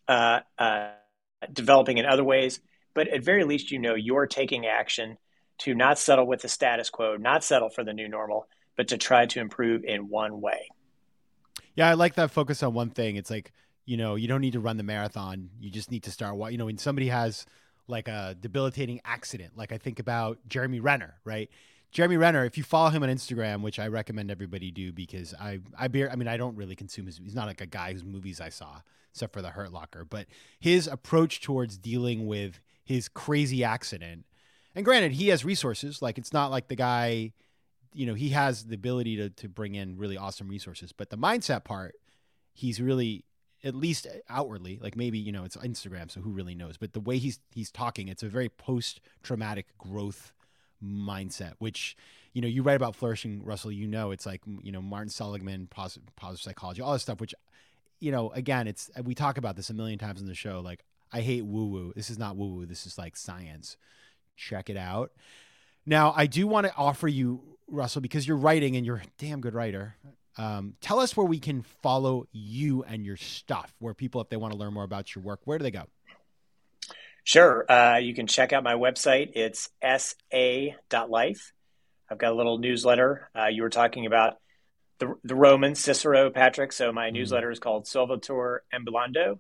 uh, 0.08 0.40
uh, 0.58 0.90
developing 1.54 1.98
in 1.98 2.06
other 2.06 2.24
ways. 2.24 2.60
But 2.94 3.08
at 3.08 3.24
very 3.24 3.44
least, 3.44 3.72
you 3.72 3.80
know 3.80 3.96
you're 3.96 4.28
taking 4.28 4.66
action 4.66 5.18
to 5.60 5.76
not 5.76 6.00
settle 6.00 6.26
with 6.26 6.42
the 6.42 6.50
status 6.50 6.90
quo, 6.90 7.18
not 7.18 7.44
settle 7.44 7.70
for 7.70 7.84
the 7.84 7.94
new 7.94 8.10
normal, 8.10 8.48
but 8.76 8.90
to 8.90 8.98
try 8.98 9.28
to 9.28 9.40
improve 9.40 9.84
in 9.84 10.10
one 10.10 10.42
way. 10.42 10.70
Yeah, 11.76 11.88
I 11.88 11.94
like 11.94 12.16
that 12.16 12.32
focus 12.32 12.64
on 12.64 12.74
one 12.74 12.90
thing. 12.90 13.16
It's 13.16 13.30
like, 13.30 13.52
you 13.86 13.96
know, 13.96 14.16
you 14.16 14.28
don't 14.28 14.42
need 14.42 14.54
to 14.54 14.60
run 14.60 14.78
the 14.78 14.84
marathon. 14.84 15.50
You 15.60 15.70
just 15.70 15.92
need 15.92 16.04
to 16.04 16.12
start. 16.12 16.36
You 16.52 16.58
know, 16.58 16.66
when 16.66 16.80
somebody 16.80 17.08
has 17.10 17.46
like 17.92 18.08
a 18.08 18.36
debilitating 18.40 19.00
accident, 19.06 19.58
like 19.58 19.72
I 19.72 19.78
think 19.78 20.00
about 20.00 20.40
Jeremy 20.48 20.80
Renner, 20.80 21.16
right? 21.24 21.50
Jeremy 21.92 22.18
Renner, 22.18 22.46
if 22.46 22.58
you 22.58 22.64
follow 22.64 22.90
him 22.90 23.04
on 23.04 23.10
Instagram, 23.10 23.62
which 23.62 23.78
I 23.78 23.88
recommend 23.88 24.32
everybody 24.32 24.72
do 24.72 24.92
because 24.92 25.34
I 25.40 25.60
I 25.78 25.88
bear 25.90 26.12
I 26.12 26.16
mean 26.16 26.28
I 26.28 26.38
don't 26.38 26.56
really 26.56 26.76
consume 26.76 27.06
his 27.06 27.18
he's 27.18 27.36
not 27.36 27.48
like 27.48 27.62
a 27.62 27.66
guy 27.66 27.94
whose 27.94 28.04
movies 28.04 28.42
I 28.42 28.50
saw 28.50 28.82
except 29.12 29.34
for 29.34 29.42
the 29.42 29.50
Hurt 29.50 29.74
Locker, 29.74 30.06
but 30.06 30.28
his 30.60 30.88
approach 30.88 31.42
towards 31.42 31.78
dealing 31.78 32.28
with 32.28 32.62
his 32.84 33.10
crazy 33.10 33.64
accident. 33.64 34.26
And 34.74 34.86
granted, 34.86 35.12
he 35.12 35.28
has 35.28 35.44
resources, 35.44 36.02
like 36.02 36.18
it's 36.18 36.32
not 36.32 36.50
like 36.50 36.70
the 36.70 36.78
guy 36.78 37.34
you 37.94 38.06
know, 38.06 38.14
he 38.14 38.30
has 38.30 38.66
the 38.66 38.76
ability 38.76 39.18
to 39.18 39.30
to 39.30 39.50
bring 39.50 39.76
in 39.76 39.98
really 39.98 40.18
awesome 40.18 40.48
resources, 40.48 40.94
but 40.94 41.10
the 41.10 41.18
mindset 41.18 41.64
part, 41.64 41.96
he's 42.54 42.82
really 42.82 43.26
at 43.64 43.76
least 43.76 44.08
uh, 44.08 44.18
outwardly, 44.30 44.80
like 44.82 44.96
maybe 44.96 45.20
you 45.20 45.32
know 45.32 45.44
it's 45.44 45.58
Instagram, 45.58 46.10
so 46.10 46.22
who 46.22 46.32
really 46.32 46.56
knows? 46.56 46.78
But 46.78 46.94
the 46.94 47.00
way 47.00 47.18
he's 47.18 47.40
he's 47.52 47.72
talking, 47.72 48.08
it's 48.08 48.24
a 48.24 48.30
very 48.30 48.50
post 48.50 49.02
traumatic 49.24 49.68
growth 49.78 50.34
mindset, 50.84 51.54
which 51.60 51.96
you 52.34 52.42
know 52.42 52.48
you 52.48 52.64
write 52.64 52.76
about 52.76 52.96
flourishing, 52.96 53.44
Russell. 53.44 53.72
You 53.72 53.88
know 53.88 54.12
it's 54.12 54.26
like 54.26 54.42
you 54.64 54.72
know 54.72 54.82
Martin 54.82 55.10
Seligman, 55.10 55.68
positive, 55.68 56.16
positive 56.16 56.44
psychology, 56.44 56.82
all 56.82 56.94
this 56.94 57.02
stuff. 57.04 57.20
Which 57.22 57.36
you 58.00 58.12
know 58.12 58.32
again, 58.32 58.68
it's 58.68 58.90
uh, 58.98 59.04
we 59.04 59.16
talk 59.16 59.38
about 59.38 59.56
this 59.56 59.70
a 59.70 59.74
million 59.74 60.00
times 60.00 60.22
in 60.22 60.28
the 60.28 60.36
show. 60.36 60.60
Like 60.60 60.84
I 61.12 61.22
hate 61.22 61.46
woo 61.46 61.68
woo. 61.68 61.94
This 61.96 62.10
is 62.10 62.18
not 62.18 62.36
woo 62.36 62.56
woo. 62.56 62.66
This 62.66 62.86
is 62.86 62.98
like 62.98 63.16
science. 63.16 63.78
Check 64.36 64.70
it 64.70 64.78
out. 64.78 65.12
Now 65.86 66.14
I 66.16 66.26
do 66.26 66.48
want 66.48 66.68
to 66.68 66.76
offer 66.76 67.08
you 67.08 67.42
Russell 67.68 68.02
because 68.02 68.28
you're 68.28 68.38
writing 68.38 68.76
and 68.76 68.86
you're 68.86 68.98
a 68.98 69.12
damn 69.18 69.42
good 69.42 69.54
writer. 69.54 69.96
Um, 70.38 70.76
tell 70.82 71.00
us 71.00 71.16
where 71.16 71.26
we 71.26 71.40
can 71.40 71.64
follow 71.82 72.28
you 72.32 72.84
and 72.84 73.06
your 73.06 73.18
stuff. 73.18 73.74
Where 73.80 73.94
people, 73.94 74.22
if 74.22 74.30
they 74.30 74.38
want 74.38 74.54
to 74.54 74.60
learn 74.60 74.74
more 74.74 74.84
about 74.84 75.14
your 75.16 75.24
work, 75.24 75.42
where 75.46 75.58
do 75.58 75.64
they 75.64 75.72
go? 75.72 75.84
Sure. 77.24 77.70
Uh, 77.72 77.98
you 77.98 78.14
can 78.14 78.28
check 78.28 78.54
out 78.54 78.64
my 78.64 78.74
website. 78.74 79.32
It's 79.36 79.70
sa.life. 79.84 81.54
I've 82.10 82.18
got 82.18 82.32
a 82.32 82.36
little 82.36 82.58
newsletter. 82.58 83.30
Uh, 83.38 83.48
you 83.48 83.64
were 83.64 83.70
talking 83.70 84.06
about 84.06 84.38
the, 85.00 85.16
the 85.24 85.36
Roman 85.36 85.76
Cicero, 85.76 86.30
Patrick. 86.30 86.72
So 86.72 86.92
my 86.92 87.08
mm-hmm. 87.08 87.16
newsletter 87.16 87.52
is 87.52 87.60
called 87.60 87.86
Solvitur 87.86 88.60
Ambulando, 88.74 89.40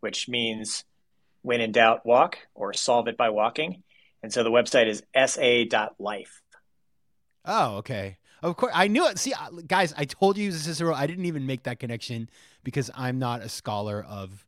which 0.00 0.28
means 0.28 0.84
when 1.42 1.60
in 1.60 1.72
doubt, 1.72 2.04
walk 2.04 2.38
or 2.54 2.72
solve 2.72 3.08
it 3.08 3.16
by 3.16 3.30
walking. 3.30 3.82
And 4.22 4.32
so 4.32 4.42
the 4.42 4.50
website 4.50 4.88
is 4.88 5.02
sa.life. 5.14 6.42
Oh, 7.44 7.76
okay. 7.76 8.17
Of 8.42 8.56
course, 8.56 8.72
I 8.74 8.88
knew 8.88 9.06
it. 9.08 9.18
See, 9.18 9.32
guys, 9.66 9.92
I 9.96 10.04
told 10.04 10.38
you 10.38 10.52
Cicero. 10.52 10.94
I 10.94 11.06
didn't 11.06 11.26
even 11.26 11.46
make 11.46 11.64
that 11.64 11.80
connection 11.80 12.30
because 12.62 12.90
I'm 12.94 13.18
not 13.18 13.42
a 13.42 13.48
scholar 13.48 14.04
of 14.08 14.44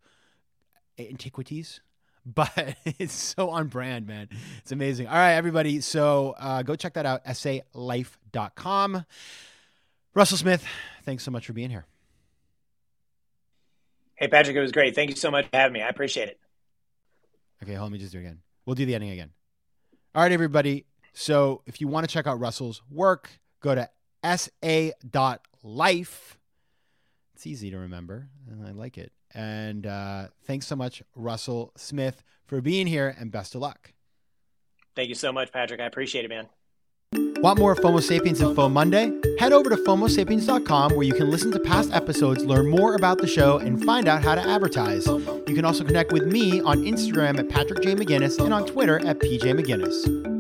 antiquities 0.98 1.80
but 2.26 2.76
it's 2.84 3.14
so 3.14 3.50
on 3.50 3.68
brand, 3.68 4.06
man. 4.06 4.28
It's 4.58 4.72
amazing. 4.72 5.06
All 5.06 5.14
right, 5.14 5.32
everybody. 5.32 5.80
So 5.80 6.34
uh, 6.38 6.62
go 6.62 6.76
check 6.76 6.94
that 6.94 7.06
out, 7.06 7.24
salife.com. 7.24 9.04
Russell 10.14 10.36
Smith, 10.36 10.64
thanks 11.04 11.22
so 11.24 11.30
much 11.30 11.46
for 11.46 11.52
being 11.52 11.70
here. 11.70 11.86
Hey, 14.16 14.28
Patrick, 14.28 14.56
it 14.56 14.60
was 14.60 14.72
great. 14.72 14.94
Thank 14.94 15.10
you 15.10 15.16
so 15.16 15.30
much 15.30 15.46
for 15.46 15.56
having 15.56 15.72
me. 15.72 15.82
I 15.82 15.88
appreciate 15.88 16.28
it. 16.28 16.38
Okay, 17.62 17.72
hold 17.72 17.86
on, 17.86 17.92
let 17.92 17.92
me 17.92 17.98
just 17.98 18.12
do 18.12 18.18
it 18.18 18.22
again. 18.22 18.40
We'll 18.66 18.74
do 18.74 18.84
the 18.84 18.94
ending 18.94 19.10
again. 19.10 19.30
All 20.14 20.22
right, 20.22 20.32
everybody. 20.32 20.84
So 21.14 21.62
if 21.66 21.80
you 21.80 21.88
want 21.88 22.06
to 22.06 22.12
check 22.12 22.26
out 22.26 22.38
Russell's 22.38 22.82
work, 22.90 23.30
go 23.60 23.74
to 23.74 23.88
sa.life. 24.24 24.88
It's 27.34 27.46
easy 27.46 27.70
to 27.70 27.78
remember, 27.78 28.28
and 28.50 28.66
I 28.66 28.72
like 28.72 28.98
it. 28.98 29.12
And 29.32 29.86
uh, 29.86 30.26
thanks 30.44 30.66
so 30.66 30.76
much, 30.76 31.02
Russell 31.14 31.72
Smith, 31.76 32.22
for 32.46 32.60
being 32.60 32.86
here, 32.86 33.14
and 33.18 33.30
best 33.30 33.54
of 33.54 33.60
luck. 33.60 33.92
Thank 34.96 35.08
you 35.08 35.14
so 35.14 35.32
much, 35.32 35.52
Patrick. 35.52 35.80
I 35.80 35.86
appreciate 35.86 36.24
it, 36.24 36.28
man. 36.28 36.48
Want 37.42 37.58
more 37.58 37.74
FOMO 37.74 38.02
Sapiens 38.02 38.40
and 38.40 38.54
FOMO 38.54 38.70
Monday? 38.70 39.10
Head 39.38 39.52
over 39.52 39.70
to 39.70 39.76
FOMOSapiens.com 39.76 40.94
where 40.94 41.06
you 41.06 41.14
can 41.14 41.30
listen 41.30 41.50
to 41.52 41.58
past 41.58 41.90
episodes, 41.92 42.44
learn 42.44 42.68
more 42.68 42.94
about 42.94 43.18
the 43.18 43.26
show, 43.26 43.56
and 43.56 43.82
find 43.82 44.06
out 44.08 44.22
how 44.22 44.34
to 44.34 44.46
advertise. 44.46 45.06
You 45.06 45.54
can 45.54 45.64
also 45.64 45.82
connect 45.82 46.12
with 46.12 46.26
me 46.26 46.60
on 46.60 46.82
Instagram 46.82 47.38
at 47.38 47.48
Patrick 47.48 47.82
J. 47.82 47.94
McGinnis 47.94 48.38
and 48.38 48.52
on 48.52 48.66
Twitter 48.66 48.98
at 49.06 49.20
PJ 49.20 49.40
McGinnis. 49.40 50.39